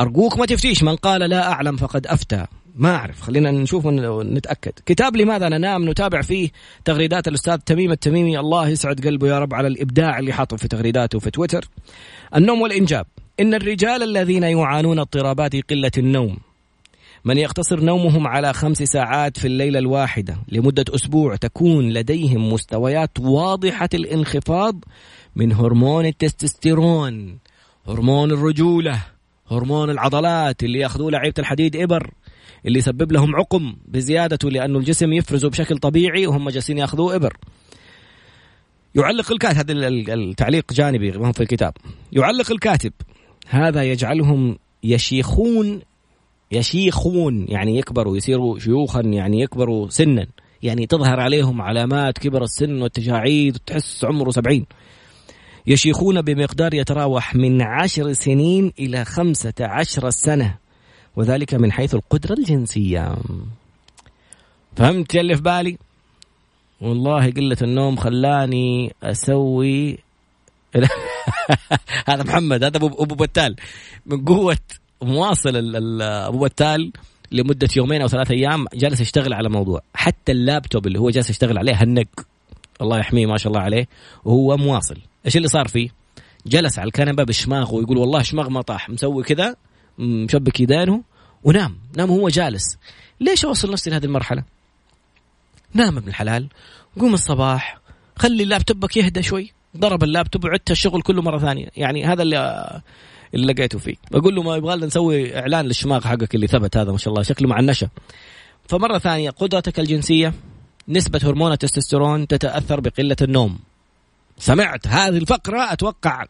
[0.00, 2.46] أرجوك ما تفتيش من قال لا أعلم فقد أفتى.
[2.76, 4.72] ما أعرف خلينا نشوف ونتأكد.
[4.86, 6.50] كتاب لماذا؟ ننام نتابع فيه
[6.84, 8.38] تغريدات الأستاذ تميم التميمي.
[8.38, 11.68] الله يسعد قلبه يا رب على الإبداع اللي حاطه في تغريداته في تويتر.
[12.36, 13.06] النوم والإنجاب.
[13.40, 16.36] إن الرجال الذين يعانون اضطرابات قلة النوم.
[17.24, 23.88] من يقتصر نومهم على خمس ساعات في الليلة الواحدة لمدة أسبوع تكون لديهم مستويات واضحة
[23.94, 24.84] الانخفاض
[25.36, 27.38] من هرمون التستوستيرون
[27.88, 29.13] هرمون الرجولة.
[29.50, 32.10] هرمون العضلات اللي ياخذوه لعيبة الحديد إبر
[32.66, 37.36] اللي يسبب لهم عقم بزيادته لأنه الجسم يفرزه بشكل طبيعي وهم جالسين ياخذوه إبر.
[38.94, 41.72] يعلق الكاتب هذا التعليق جانبي ما هو في الكتاب.
[42.12, 42.92] يعلق الكاتب
[43.48, 45.80] هذا يجعلهم يشيخون
[46.52, 50.26] يشيخون يعني يكبروا يصيروا شيوخا يعني يكبروا سنا.
[50.62, 54.66] يعني تظهر عليهم علامات كبر السن والتجاعيد وتحس عمره سبعين.
[55.66, 60.56] يشيخون بمقدار يتراوح من عشر سنين إلى خمسة عشر سنة
[61.16, 63.16] وذلك من حيث القدرة الجنسية.
[64.76, 65.78] فهمت اللي في بالي؟
[66.80, 69.98] والله قلة النوم خلاني أسوي
[72.08, 73.56] هذا محمد هذا أبو بتال.
[74.06, 74.58] من قوة
[75.02, 76.92] مواصل أبو بتال
[77.32, 79.80] لمدة يومين أو ثلاثة أيام جالس يشتغل على موضوع.
[79.94, 82.26] حتى اللابتوب اللي هو جالس يشتغل عليه هنق.
[82.80, 83.88] الله يحميه ما شاء الله عليه
[84.24, 84.96] وهو مواصل.
[85.26, 85.88] إيش اللي صار فيه؟
[86.46, 89.56] جلس على الكنبة بشماغه ويقول والله شماغ ما طاح مسوي كذا
[89.98, 91.02] مشبك يدينه
[91.44, 92.78] ونام نام وهو جالس.
[93.20, 94.44] ليش أوصل نفسي لهذه المرحلة؟
[95.74, 96.48] نام ابن الحلال
[97.00, 97.78] قوم الصباح
[98.16, 99.52] خلي اللابتوبك يهدى شوي.
[99.76, 101.68] ضرب اللابتوب وعدت الشغل كله مرة ثانية.
[101.76, 102.80] يعني هذا اللي
[103.34, 103.94] اللي لقيته فيه.
[104.10, 107.22] بقول له ما يبغى لنا نسوي إعلان للشماغ حقك اللي ثبت هذا ما شاء الله
[107.22, 107.88] شكله مع النشا.
[108.68, 110.34] فمرة ثانية قدرتك الجنسية
[110.88, 113.58] نسبة هرمون التستوستيرون تتأثر بقلة النوم.
[114.38, 116.24] سمعت هذه الفقرة أتوقع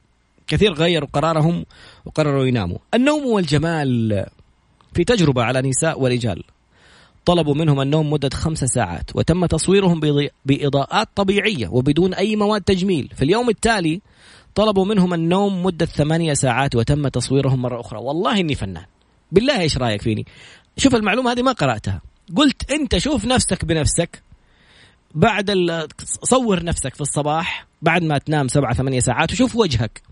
[0.46, 1.64] كثير غيروا قرارهم
[2.04, 2.78] وقرروا يناموا.
[2.94, 4.26] النوم والجمال
[4.94, 6.42] في تجربة على نساء ورجال.
[7.24, 10.00] طلبوا منهم النوم مدة خمس ساعات وتم تصويرهم
[10.44, 13.10] بإضاءات طبيعية وبدون أي مواد تجميل.
[13.16, 14.00] في اليوم التالي
[14.54, 17.98] طلبوا منهم النوم مدة ثمانية ساعات وتم تصويرهم مرة أخرى.
[17.98, 18.84] والله إني فنان.
[19.32, 20.26] بالله إيش رأيك فيني؟
[20.76, 22.00] شوف المعلومة هذه ما قرأتها.
[22.36, 24.22] قلت أنت شوف نفسك بنفسك.
[25.14, 25.50] بعد
[26.22, 30.02] صور نفسك في الصباح بعد ما تنام سبعة ثمانية ساعات وشوف وجهك.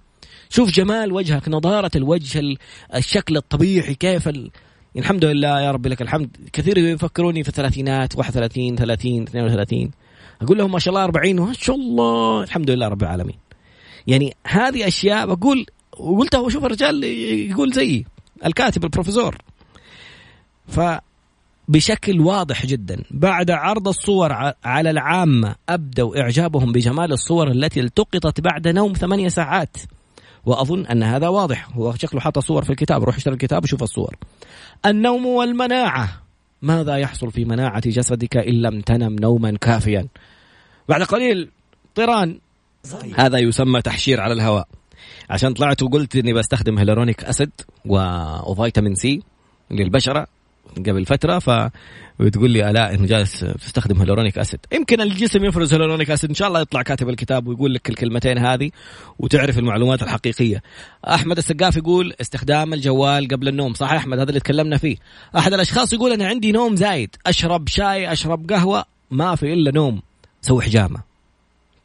[0.50, 2.56] شوف جمال وجهك نضارة الوجه
[2.94, 4.50] الشكل الطبيعي كيف ال...
[4.96, 6.36] الحمد لله يا رب لك الحمد.
[6.52, 9.90] كثير يفكروني في الثلاثينات 31 30 32
[10.42, 13.36] أقول لهم ما شاء الله 40 ما شاء الله الحمد لله رب العالمين.
[14.06, 15.66] يعني هذه أشياء بقول
[15.98, 17.04] وقلتها وشوف الرجال
[17.50, 18.06] يقول زيي
[18.46, 19.36] الكاتب البروفيسور.
[20.68, 20.80] ف
[21.72, 23.02] بشكل واضح جدا.
[23.10, 24.32] بعد عرض الصور
[24.64, 29.76] على العامة أبدوا إعجابهم بجمال الصور التي التقطت بعد نوم ثمانية ساعات.
[30.44, 31.68] وأظن أن هذا واضح.
[31.72, 33.04] هو شكله حاط صور في الكتاب.
[33.04, 34.16] روح اشتري الكتاب وشوف الصور.
[34.86, 36.22] النوم والمناعة.
[36.62, 40.06] ماذا يحصل في مناعة جسدك إن لم تنم نوما كافيا؟
[40.88, 41.50] بعد قليل
[41.94, 42.38] طيران.
[43.16, 44.68] هذا يسمى تحشير على الهواء.
[45.30, 47.50] عشان طلعت وقلت إني بستخدم hyaluronic acid
[48.46, 49.22] و vitamin C
[49.70, 50.26] للبشرة.
[50.76, 51.70] قبل فترة ف
[52.20, 54.60] وتقول لي الاء إنه جالس تستخدم hyaluronic acid.
[54.72, 58.70] يمكن الجسم يفرز hyaluronic acid إن شاء الله يطلع كاتب الكتاب ويقول لك الكلمتين هذه
[59.18, 60.62] وتعرف المعلومات الحقيقية.
[61.08, 63.74] أحمد السقاف يقول استخدام الجوال قبل النوم.
[63.74, 64.96] صح أحمد هذا اللي تكلمنا فيه.
[65.38, 70.02] أحد الأشخاص يقول أنا عندي نوم زايد أشرب شاي أشرب قهوة ما في إلا نوم
[70.42, 71.00] سوي حجامة.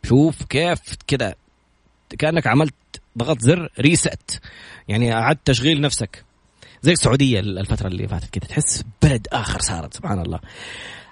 [0.04, 1.36] شوف كيف كذا
[2.20, 2.74] كأنك عملت
[3.18, 4.42] ضغط زر ريست
[4.88, 6.27] يعني اعدت تشغيل نفسك.
[6.88, 10.40] زي السعودية الفترة اللي فاتت كذا تحس بلد آخر صارت سبحان الله.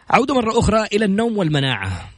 [0.09, 2.09] عودة مرة أخرى إلى النوم والمناعة.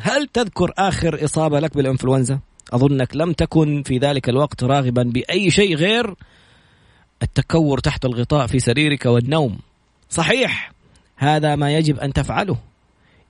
[0.00, 2.40] هل تذكر آخر إصابة لك بالإنفلونزا؟
[2.72, 6.14] أظنك لم تكن في ذلك الوقت راغبا بأي شيء غير
[7.22, 9.58] التكور تحت الغطاء في سريرك والنوم.
[10.10, 10.72] صحيح
[11.16, 12.56] هذا ما يجب أن تفعله.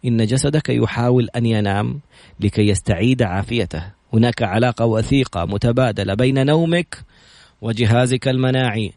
[0.05, 2.01] إن جسدك يحاول أن ينام
[2.40, 3.83] لكي يستعيد عافيته.
[4.12, 6.99] هناك علاقة وثيقة متبادلة بين نومك
[7.62, 8.92] وجهازك المناعي.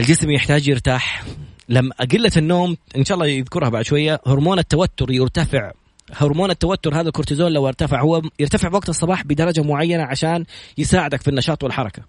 [0.00, 1.24] الجسم يحتاج يرتاح.
[1.68, 5.72] لما قلة النوم إن شاء الله يذكرها بعد شوية هرمون التوتر يرتفع.
[6.12, 10.44] هرمون التوتر هذا الكورتيزول لو ارتفع هو يرتفع وقت الصباح بدرجة معينة عشان
[10.78, 12.02] يساعدك في النشاط والحركة.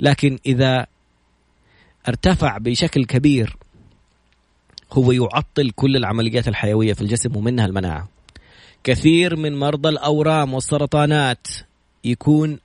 [0.00, 0.86] لكن إذا
[2.08, 3.56] ارتفع بشكل كبير
[4.92, 8.08] هو يعطل كل العمليات الحيوية في الجسم ومنها المناعة.
[8.84, 11.46] كثير من مرضى الأورام والسرطانات
[12.04, 12.58] يكون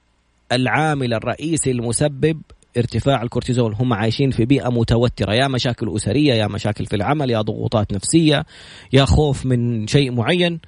[0.51, 2.41] العامل الرئيسي المسبب
[2.79, 5.33] ارتفاع الكورتيزول هم عايشين في بيئة متوترة.
[5.33, 8.45] يا مشاكل أسرية يا مشاكل في العمل يا ضغوطات نفسية
[8.93, 10.59] يا خوف من شيء معين.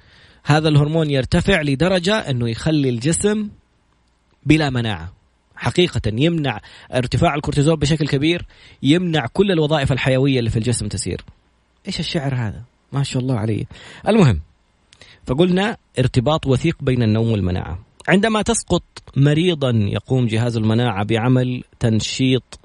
[0.44, 3.48] هذا الهرمون يرتفع لدرجة أنه يخلي الجسم
[4.46, 5.12] بلا مناعة.
[5.56, 6.60] حقيقة يمنع
[6.94, 8.46] ارتفاع الكورتيزول بشكل كبير
[8.82, 11.24] يمنع كل الوظائف الحيوية اللي في الجسم تسير.
[11.86, 13.64] إيش الشعر هذا؟ ما شاء الله عليه.
[14.08, 14.40] المهم
[15.26, 17.78] فقلنا ارتباط وثيق بين النوم والمناعة.
[18.08, 18.82] عندما تسقط
[19.16, 22.60] مريضا يقوم جهاز المناعة بعمل تنشيط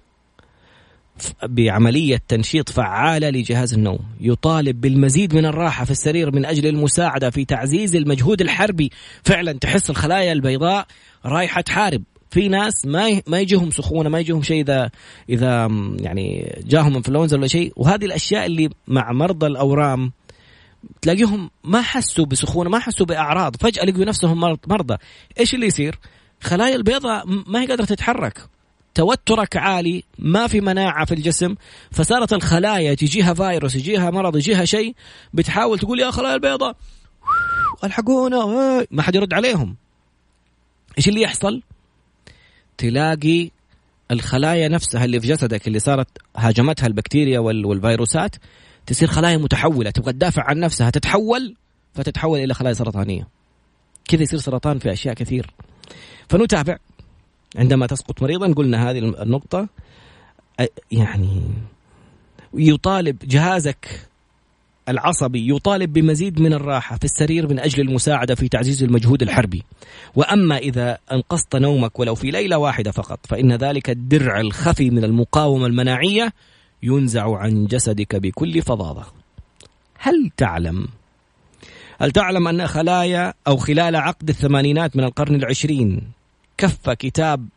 [1.43, 3.99] بعملية تنشيط فعالة لجهاز النوم.
[4.21, 8.91] يطالب بالمزيد من الراحة في السرير من أجل المساعدة في تعزيز المجهود الحربي.
[9.23, 10.87] فعلا تحس الخلايا البيضاء
[11.25, 12.03] رايحة تحارب.
[12.29, 14.89] في ناس ما ما يجيهم سخونة ما يجيهم شيء إذا
[15.29, 15.67] إذا
[15.99, 17.73] يعني جاهم إنفلونزا ولا شيء.
[17.75, 20.11] وهذه الأشياء اللي مع مرضى الأورام
[21.01, 24.97] تلاقيهم ما حسوا بسخونة ما حسوا بأعراض فجأة لقوا نفسهم مرضى.
[25.39, 25.99] إيش اللي يصير؟
[26.41, 28.47] خلايا البيضاء ما هي قادرة تتحرك.
[28.95, 31.55] توترك عالي ما في مناعة في الجسم
[31.91, 34.95] فصارت الخلايا تجيها فيروس يجيها مرض يجيها شيء
[35.33, 36.75] بتحاول تقول يا خلايا البيضاء
[37.83, 38.45] ألحقونا.
[38.91, 39.75] ما حد يرد عليهم.
[40.97, 41.61] إيش اللي يحصل؟
[42.77, 43.49] تلاقي
[44.11, 46.07] الخلايا نفسها اللي في جسدك اللي صارت
[46.37, 48.35] هاجمتها البكتيريا والفيروسات
[48.87, 51.55] تصير خلايا متحولة تبغى تدافع عن نفسها تتحول
[51.93, 53.27] فتتحول إلى خلايا سرطانية.
[54.07, 55.49] كذا يصير سرطان في أشياء كثير.
[56.29, 56.77] فنتابع.
[57.55, 59.69] عندما تسقط مريضا قلنا هذه النقطة
[60.91, 61.41] يعني
[62.53, 64.07] يطالب جهازك
[64.89, 69.63] العصبي يطالب بمزيد من الراحة في السرير من أجل المساعدة في تعزيز المجهود الحربي.
[70.15, 75.65] وأما إذا أنقصت نومك ولو في ليلة واحدة فقط فإن ذلك الدرع الخفي من المقاومة
[75.65, 76.33] المناعية
[76.83, 79.05] ينزع عن جسدك بكل فظاظة.
[79.99, 80.87] هل تعلم؟
[81.99, 86.01] هل تعلم أن خلايا أو خلال عقد الثمانينات من القرن العشرين
[86.57, 87.47] كف كتاب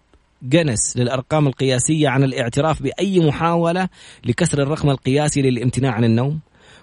[0.43, 3.89] جنس للأرقام القياسية عن الاعتراف بأي محاولة
[4.25, 6.41] لكسر الرقم القياسي للامتناع عن النوم؟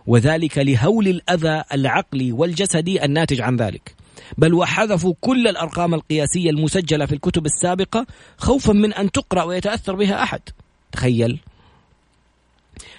[0.08, 3.96] وذلك لهول الأذى العقلي والجسدي الناتج عن ذلك.
[4.38, 8.06] بل وحذفوا كل الأرقام القياسية المسجلة في الكتب السابقة
[8.38, 10.42] خوفا من أن تقرأ ويتأثر بها أحد.
[10.92, 11.40] تخيل.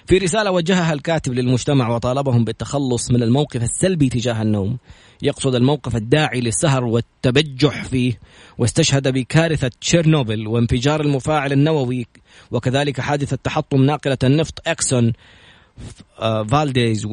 [0.09, 4.77] في رسالة وجهها الكاتب للمجتمع وطالبهم بالتخلص من الموقف السلبي تجاه النوم.
[5.21, 8.19] يقصد الموقف الداعي للسهر والتبجح فيه
[8.57, 12.07] واستشهد بكارثة تشيرنوبل وانفجار المفاعل النووي
[12.51, 15.13] وكذلك حادثة تحطم ناقلة النفط إكسون
[16.19, 17.05] آه، فالديز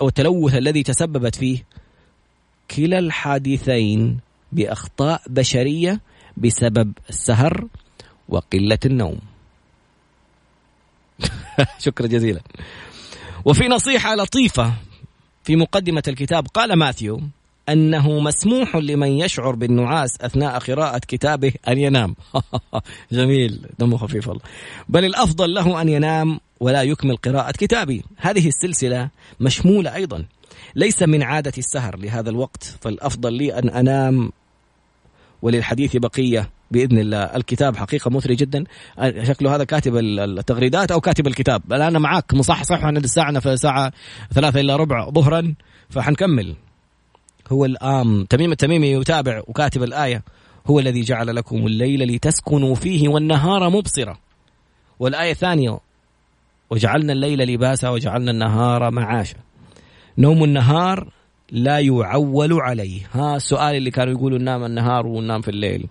[0.00, 1.66] والتلوث الذي تسببت فيه.
[2.76, 4.18] كلا الحادثين
[4.52, 6.00] بأخطاء بشرية
[6.36, 7.66] بسبب السهر
[8.28, 9.33] وقلة النوم.
[11.84, 12.40] شكرا جزيلا.
[13.44, 14.72] وفي نصيحة لطيفة
[15.44, 17.20] في مقدمة الكتاب قال ماثيو
[17.68, 22.16] أنه مسموح لمن يشعر بالنعاس أثناء قراءة كتابه أن ينام.
[23.12, 23.60] جميل.
[23.78, 24.42] دمه خفيف والله.
[24.88, 29.08] بل الأفضل له أن ينام ولا يكمل قراءة كتابي هذه السلسلة
[29.40, 30.24] مشمولة أيضا.
[30.74, 34.30] ليس من عادة السهر لهذا الوقت فالأفضل لي أن أنام
[35.44, 37.18] وللحديث بقية بإذن الله.
[37.18, 38.64] الكتاب حقيقة مثري جدا.
[39.22, 41.72] شكله هذا كاتب التغريدات أو كاتب الكتاب.
[41.72, 42.34] أنا معاك.
[42.34, 42.84] مصحصح.
[42.84, 43.92] إحنا الساعة في الساعة
[44.32, 45.54] ثلاثة الا ربع ظهرا.
[45.90, 46.54] فحنكمل.
[47.52, 50.22] هو الآم تميم التميمي يتابع وكاتب الآية.
[50.66, 54.18] هو الذي جعل لكم الليل لتسكنوا فيه والنهار مبصرة
[54.98, 55.78] والآية الثانية.
[56.70, 59.36] وجعلنا الليل لباسا وجعلنا النهار معاشا.
[60.18, 61.08] نوم النهار
[61.52, 63.00] لا يعول عليه.
[63.12, 65.86] ها السؤال اللي كانوا يقولوا ننام النهار وننام في الليل.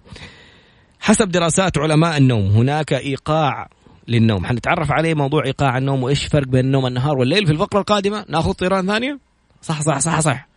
[0.99, 3.69] حسب دراسات علماء النوم هناك إيقاع
[4.07, 4.45] للنوم.
[4.45, 8.25] حنتعرف عليه موضوع إيقاع النوم وإيش فرق بين النوم النهار والليل في الفقرة القادمة.
[8.29, 9.19] ناخذ طيران ثانية؟
[9.61, 10.47] صح صح صح صح.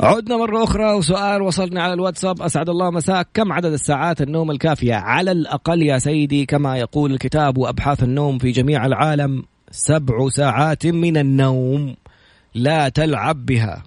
[0.00, 2.42] عدنا مرة أخرى وسؤال وصلنا على الواتساب.
[2.42, 3.28] أسعد الله مساك.
[3.34, 8.50] كم عدد الساعات النوم الكافية؟ على الأقل يا سيدي كما يقول الكتاب وأبحاث النوم في
[8.50, 11.96] جميع العالم سبع ساعات من النوم.
[12.56, 13.82] لا تلعب بها.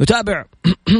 [0.00, 0.44] نتابع.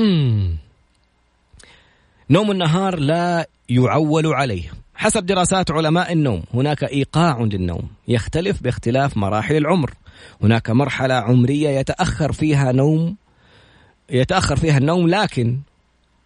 [2.31, 4.73] نوم النهار لا يعول عليه.
[4.95, 9.95] حسب دراسات علماء النوم هناك إيقاع للنوم يختلف باختلاف مراحل العمر.
[10.43, 13.17] هناك مرحلة عمرية يتأخر فيها نوم
[14.11, 15.59] يتأخر فيها النوم لكن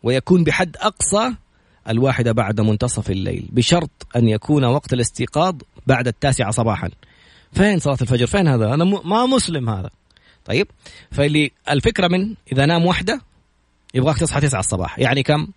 [0.03, 1.35] ويكون بحد أقصى
[1.89, 5.55] الواحده بعد منتصف الليل بشرط أن يكون وقت الاستيقاظ
[5.87, 6.91] بعد التاسعة صباحا.
[7.53, 9.91] فين صلاة الفجر؟ فين هذا؟ أنا ما مسلم هذا.
[10.45, 10.67] طيب.
[11.11, 13.21] فاللي الفكرة من إذا نام وحده
[13.95, 14.99] يبغاك تصحى 9 الصباح.
[14.99, 15.49] يعني كم؟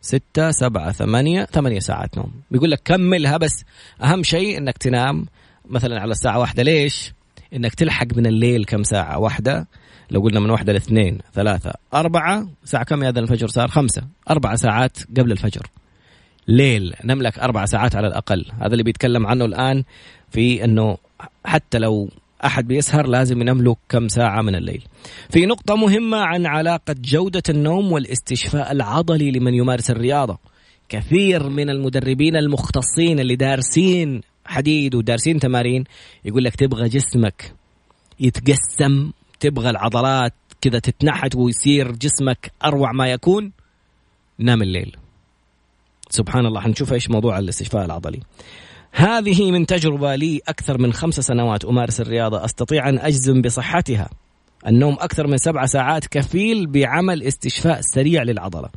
[0.00, 2.32] ستة سبعة ثمانية ثمانية ساعات نوم.
[2.50, 3.64] بيقول لك كملها بس.
[4.02, 5.26] أهم شيء أنك تنام
[5.70, 6.62] مثلا على الساعة واحدة.
[6.62, 7.12] ليش؟
[7.54, 9.66] أنك تلحق من الليل كم ساعة؟ واحدة.
[10.10, 14.02] لو قلنا من واحدة لاثنين ثلاثة أربعة ساعة كم يأذن الفجر صار؟ خمسة.
[14.30, 15.66] أربع ساعات قبل الفجر.
[16.48, 16.94] ليل.
[17.04, 18.46] نملك أربع ساعات على الأقل.
[18.60, 19.84] هذا اللي بيتكلم عنه الآن
[20.30, 20.98] في أنه
[21.44, 22.10] حتى لو
[22.44, 24.84] أحد بيسهر لازم ينام له كم ساعة من الليل.
[25.30, 30.38] في نقطة مهمة عن علاقة جودة النوم والاستشفاء العضلي لمن يمارس الرياضة.
[30.88, 35.84] كثير من المدربين المختصين اللي دارسين حديد ودارسين تمارين
[36.24, 37.54] يقول لك تبغى جسمك
[38.20, 43.52] يتقسم تبغى العضلات كذا تتنحت ويصير جسمك أروع ما يكون
[44.38, 44.96] نام الليل.
[46.10, 48.20] سبحان الله حنشوف إيش موضوع الاستشفاء العضلي.
[48.92, 52.44] هذه من تجربة لي أكثر من خمس سنوات أمارس الرياضة.
[52.44, 54.10] أستطيع أن أجزم بصحتها.
[54.66, 58.68] النوم أكثر من سبع ساعات كفيل بعمل استشفاء سريع للعضلة.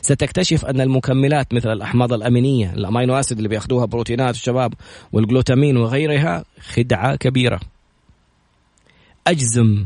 [0.00, 4.74] ستكتشف أن المكملات مثل الأحماض الأمينية الأمينو أسيد اللي بيأخذوها بروتينات الشباب
[5.12, 7.60] والجلوتامين وغيرها خدعة كبيرة.
[9.26, 9.84] أجزم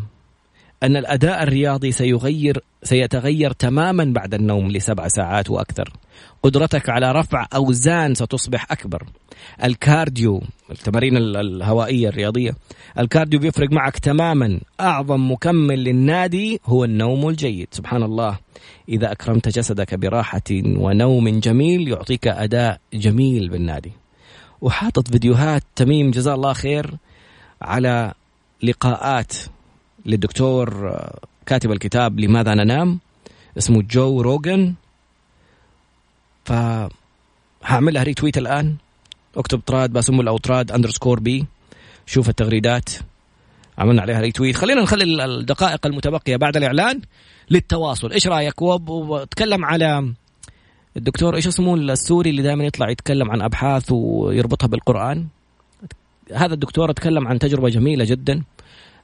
[0.82, 5.92] أن الأداء الرياضي سيغير سيتغير تماما بعد النوم لسبع ساعات وأكثر.
[6.42, 9.06] قدرتك على رفع أوزان ستصبح أكبر.
[9.64, 12.56] ال cardio التمارين الهوائية الرياضية
[12.98, 14.60] ال cardio بيفرق معك تماما.
[14.80, 17.68] أعظم مكمل للنادي هو النوم الجيد.
[17.70, 18.38] سبحان الله.
[18.88, 23.92] إذا أكرمت جسدك براحة ونوم جميل يعطيك أداء جميل بالنادي.
[24.60, 26.10] وحاطط فيديوهات تميم.
[26.10, 26.94] جزاه الله خير.
[27.62, 28.12] على
[28.62, 29.32] لقاءات.
[30.06, 33.00] للدكتور آه، كاتب الكتاب لماذا ننام
[33.58, 34.74] اسمه جو روجن
[36.44, 36.52] ف
[37.64, 38.76] هعملها retweet الآن.
[39.36, 41.46] اكتب طراد باسم أو طراد underscore B
[42.06, 42.90] شوف التغريدات.
[43.78, 47.00] عملنا عليها retweet خلينا نخلي الدقائق المتبقية بعد الإعلان
[47.50, 48.12] للتواصل.
[48.12, 50.12] إيش رأيك؟ وتكلم على
[50.96, 55.26] الدكتور إيش اسمه السوري اللي دائما يطلع يتكلم عن أبحاث ويربطها بالقرآن؟
[56.34, 58.42] هذا الدكتور تكلم عن تجربة جميلة جدا.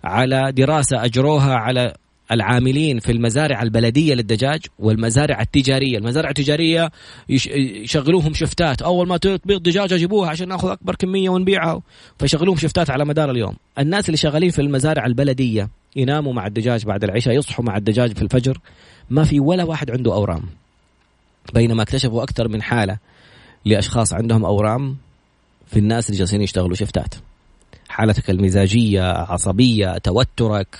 [0.05, 1.95] على دراسة أجروها على
[2.33, 5.99] العاملين في المزارع البلدية للدجاج والمزارع التجارية.
[5.99, 6.91] المزارع التجارية
[7.29, 8.83] يشغلوهم شفتات.
[8.83, 11.83] أول ما تبيض دجاجة جيبوها عشان ناخذ أكبر كمية ونبيعها.
[12.19, 13.57] فيشغلوهم شفتات على مدار اليوم.
[13.79, 18.23] الناس اللي شغالين في المزارع البلدية يناموا مع الدجاج بعد العشاء يصحوا مع الدجاج في
[18.23, 18.59] الفجر.
[19.11, 20.43] ما في ولا واحد عنده أورام.
[21.55, 22.99] بينما اكتشفوا أكثر من حالة
[23.65, 24.97] لأشخاص عندهم أورام
[25.67, 27.15] في الناس اللي جالسين يشتغلوا شفتات.
[27.93, 30.77] حالتك المزاجية عصبية توترك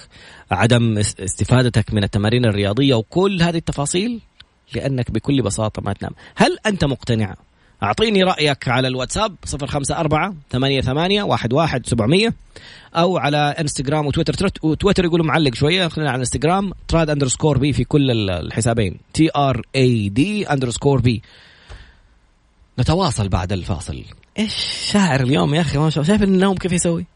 [0.51, 4.21] عدم استفادتك من التمارين الرياضية وكل هذه التفاصيل
[4.75, 6.13] لأنك بكل بساطة ما تنام.
[6.37, 7.35] هل أنت مقتنع؟
[7.83, 12.35] أعطيني رأيك على الواتساب صفر خمسة أربعة ثمانية ثمانية واحد واحد سبعمية
[12.97, 14.51] أو على إنستغرام وتويتر.
[14.63, 18.99] وتويتر يقولوا معلق شوية خلينا على إنستغرام طراد underscore B في كل الحسابين.
[19.15, 21.23] T R A D underscore B
[22.79, 24.05] نتواصل بعد الفاصل.
[24.39, 24.55] إيش
[24.93, 26.15] شاعر اليوم يا أخي؟ ما شاء الله.
[26.15, 27.07] شايف النوم كيف يسوي؟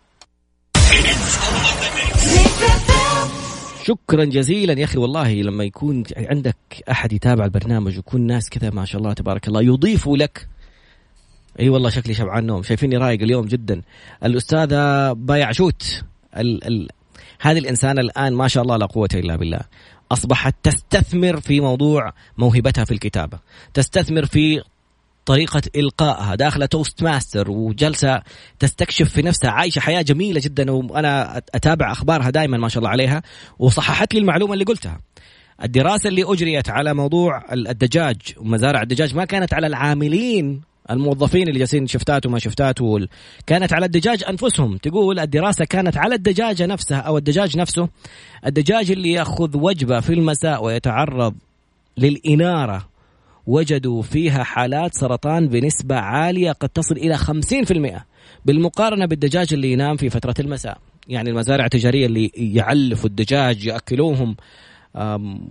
[3.85, 4.99] شكرا جزيلا يا أخي.
[4.99, 6.57] والله لما يكون عندك
[6.91, 10.49] أحد يتابع البرنامج ويكون ناس كذا ما شاء الله تبارك الله يضيفوا لك.
[11.61, 12.63] أي والله شكلي شبعان نوم.
[12.63, 13.83] شايفيني رايق اليوم جدا.
[14.25, 16.03] الأستاذة بايعشوت
[16.37, 16.89] ال ال
[17.41, 19.61] هذه الإنسانة الآن ما شاء الله لا قوة إلا بالله.
[20.13, 23.39] أصبحت تستثمر في موضوع موهبتها في الكتابة.
[23.75, 24.63] تستثمر في
[25.27, 28.23] طريقة إلقائها داخلة Toastmasters وجلسة
[28.59, 29.51] تستكشف في نفسها.
[29.51, 33.23] عايشة حياة جميلة جدا وأنا أتابع أخبارها دائما ما شاء الله عليها.
[33.59, 35.01] وصححت لي المعلومة اللي قلتها.
[35.63, 40.61] الدراسة اللي أجريت على موضوع الدجاج ومزارع الدجاج ما كانت على العاملين
[40.91, 43.09] الموظفين اللي جالسين شفتات وما شفتات وال...
[43.47, 44.77] كانت على الدجاج أنفسهم.
[44.77, 47.89] تقول الدراسة كانت على الدجاجه نفسها أو الدجاج نفسه.
[48.47, 51.35] الدجاج اللي يأخذ وجبة في المساء ويتعرض
[51.97, 52.96] للإنارة
[53.47, 58.01] وجدوا فيها حالات سرطان بنسبة عالية قد تصل إلى 50%
[58.45, 60.79] بالمقارنة بالدجاج اللي ينام في فترة المساء.
[61.09, 64.37] يعني المزارع التجارية اللي يعلفوا الدجاج يأكلوهم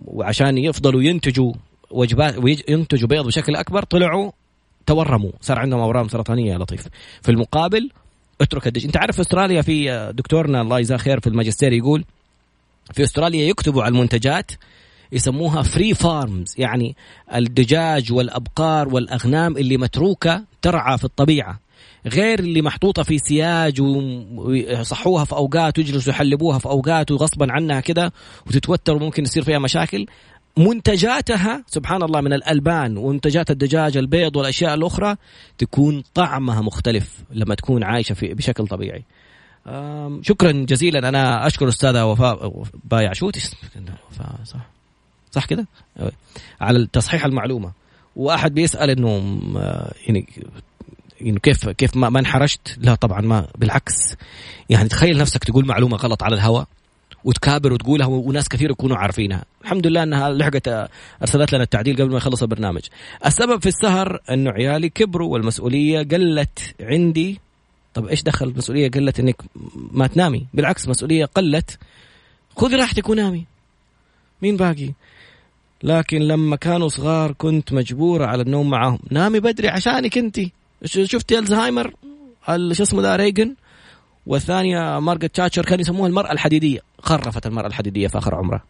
[0.06, 1.54] وعشان يفضلوا ينتجوا
[1.92, 4.32] وجبات وينتجوا بيض بشكل أكبر طلعوا
[4.86, 5.32] تورموا.
[5.42, 6.88] صار عندهم أورام سرطانية يا لطيف.
[7.22, 7.90] في المقابل
[8.42, 12.06] اترك الدجاج انت عارف في أستراليا في دكتورنا الله يجزاه خير في الماجستير يقول
[12.94, 14.52] في أستراليا يكتبوا على المنتجات
[15.12, 16.96] يسموها free farms يعني
[17.36, 21.60] الدجاج والأبقار والأغنام اللي متروكة ترعى في الطبيعة.
[22.08, 28.12] غير اللي محطوطة في سياج ويصحوها في أوقات ويجلسوا يحلبوها في أوقات وغصبا عنها كذا
[28.48, 30.06] وتتوتر وممكن يصير فيها مشاكل.
[30.58, 35.16] منتجاتها سبحان الله من الألبان ومنتجات الدجاج البيض والأشياء الأخرى
[35.58, 39.04] تكون طعمها مختلف لما تكون عايشة في بشكل طبيعي.
[40.22, 41.10] شكرا جزيلا.
[41.10, 43.32] أنا أشكر أستاذة وفاء بايع شو؟
[44.12, 44.75] وفاء صح.
[45.36, 45.68] صح كده؟
[46.62, 47.72] على تصحيح المعلومة.
[48.16, 49.40] وأحد بيسأل إنه
[50.08, 50.28] يعني
[51.22, 54.16] يعني كيف كيف ما, ما انحرجت؟ لا طبعا ما بالعكس.
[54.70, 56.68] يعني تخيل نفسك تقول معلومة غلط على الهواء
[57.24, 59.46] وتكابر وتقولها وناس كثير يكونوا عارفينها.
[59.62, 60.90] الحمد لله إنها لحقت
[61.22, 62.82] أرسلت لنا التعديل قبل ما يخلص البرنامج.
[63.26, 67.40] السبب في السهر إنه عيالي كبروا والمسؤولية قلت عندي.
[67.94, 69.42] طب إيش دخل المسؤولية قلت إنك
[69.92, 71.80] ما تنامي؟ بالعكس مسؤولية قلت
[72.58, 73.46] خذي راحتك ونامي.
[74.42, 74.92] مين باقي؟
[75.86, 80.40] لكن لما كانوا صغار كنت مجبورة على النوم معهم نامي بدري عشانك انت
[80.86, 81.94] شفتي ألزهايمر؟
[82.72, 83.56] شو اسمه ريغان
[84.26, 86.80] والثانية مارغريت تاتشر كانوا يسموها المرأة الحديدية.
[87.00, 88.64] خرفت المرأة الحديدية في آخر عمرها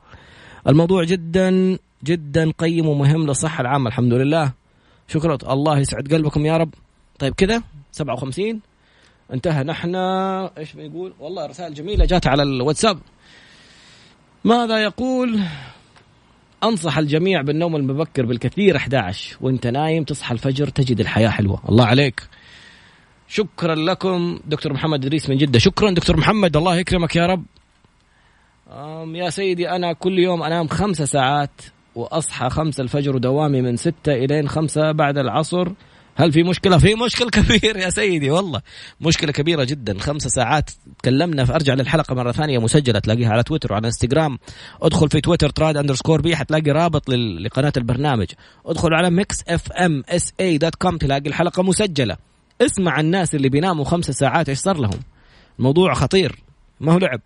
[0.68, 4.52] الموضوع جدا جدا قيم ومهم للصحة العامة الحمد لله.
[5.08, 5.38] شكرا.
[5.50, 6.74] الله يسعد قلبكم يا رب.
[7.20, 8.62] طيب كذا 57
[9.34, 9.64] انتهى.
[9.64, 9.96] نحن
[10.58, 13.00] إيش بنقول؟ والله رسائل جميلة جات على الواتساب.
[14.44, 15.40] ماذا يقول
[16.64, 21.62] أنصح الجميع بالنوم المبكر بالكثير 11 وأنت نايم تصحى الفجر تجد الحياة حلوة.
[21.70, 22.22] الله عليك.
[23.28, 25.60] شكرا لكم دكتور محمد إدريس من جدة.
[25.60, 26.58] شكرا دكتور محمد.
[26.58, 27.46] الله يكرمك يا رب.
[29.16, 31.62] يا سيدي أنا كل يوم أنام خمسة ساعات
[31.96, 35.70] وأصحى خمسة الفجر ودوامي من ستة إلين خمسة بعد العصر.
[36.18, 38.62] هل في مشكلة؟ في مشكلة كبير يا سيدي والله.
[39.02, 40.00] مشكلة كبيرة جدا.
[40.00, 41.46] خمسة ساعات تكلمنا.
[41.46, 44.40] فارجع للحلقة مرة ثانية مسجلة تلاقيها على تويتر وعلى إنستغرام.
[44.82, 48.28] ادخل في تويتر تراد underscore بي حتلاقي رابط لقناة البرنامج.
[48.66, 52.18] ادخل على Mix FM SA dot com تلاقي الحلقة مسجلة.
[52.62, 55.00] اسمع الناس اللي بيناموا خمسة ساعات إيش صار لهم؟
[55.60, 56.40] الموضوع خطير.
[56.80, 57.22] ما هو لعب.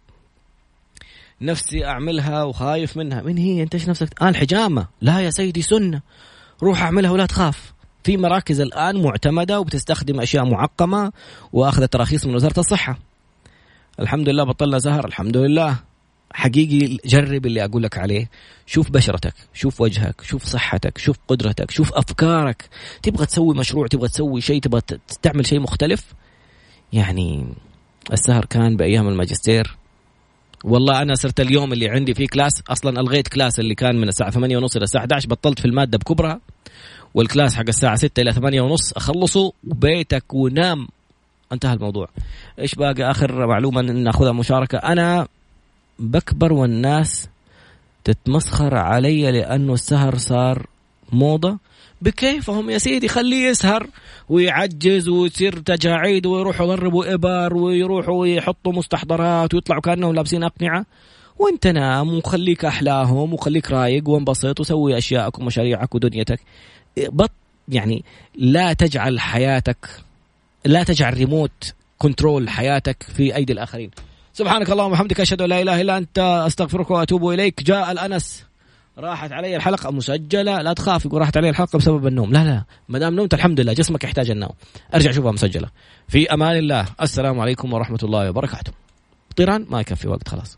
[1.41, 3.21] نفسي أعملها وخايف منها.
[3.21, 4.87] من هي؟ أنت إيش نفسك؟ آه الحجامة.
[5.01, 6.01] لا يا سيدي سنة.
[6.63, 7.73] روح أعملها ولا تخاف.
[8.03, 11.11] في مراكز الآن معتمدة وبتستخدم أشياء معقمة
[11.53, 12.99] وأخذت تراخيص من وزارة الصحة.
[13.99, 15.79] الحمد لله بطلنا سهر الحمد لله.
[16.33, 18.29] حقيقي جرب اللي أقول لك عليه.
[18.65, 22.69] شوف بشرتك شوف وجهك شوف صحتك شوف قدرتك شوف أفكارك.
[23.03, 24.81] تبغى تسوي مشروع تبغى تسوي شيء تبغى
[25.21, 26.13] تعمل شيء مختلف؟
[26.93, 27.45] يعني
[28.13, 29.77] السهر كان بأيام الماجستير.
[30.63, 34.31] والله أنا صرت اليوم اللي عندي فيه class أصلا ألغيت class اللي كان من الساعة
[34.31, 36.39] 8 ونص إلى الساعة 11 بطلت في المادة بكبرها.
[37.13, 38.93] وال class حق الساعة 6 إلى 8 ونص.
[38.93, 40.87] أخلصه وبيتك ونام.
[41.53, 42.07] انتهى الموضوع.
[42.59, 44.77] إيش باقي؟ آخر معلومة نأخذها مشاركة.
[44.77, 45.27] أنا
[45.99, 47.29] بكبر والناس
[48.03, 50.65] تتمسخر علي لأنه السهر صار
[51.11, 51.57] موضة.
[52.01, 53.87] بكيفهم يا سيدي خليه يسهر
[54.29, 60.85] ويعجز ويصير تجاعيد ويروحوا يضربوا إبر ويروحوا يحطوا مستحضرات ويطلعوا كأنهم لابسين أقنعة.
[61.39, 66.39] وانت نام وخليك أحلاهم وخليك رايق وانبسط وسوي اشيائك ومشاريعك ودنيتك.
[67.07, 67.31] بط
[67.67, 68.03] يعني
[68.35, 69.89] لا تجعل حياتك
[70.65, 73.91] لا تجعل ريموت كنترول حياتك في أيدي الآخرين.
[74.33, 77.63] سبحانك اللهم وبحمدك أشهد أن لا إله إلا أنت أستغفرك وأتوب إليك.
[77.63, 78.45] جاء الأنس
[78.97, 82.33] راحت علي الحلقة مسجلة لا تخاف يقول راحت علي الحلقة بسبب النوم.
[82.33, 84.51] لا لا ما دام نمت الحمد لله جسمك يحتاج النوم.
[84.95, 85.69] أرجع شوفها مسجلة.
[86.07, 86.85] في أمان الله.
[87.01, 88.71] السلام عليكم ورحمة الله وبركاته.
[89.35, 90.57] طيران؟ ما يكفي وقت خلاص.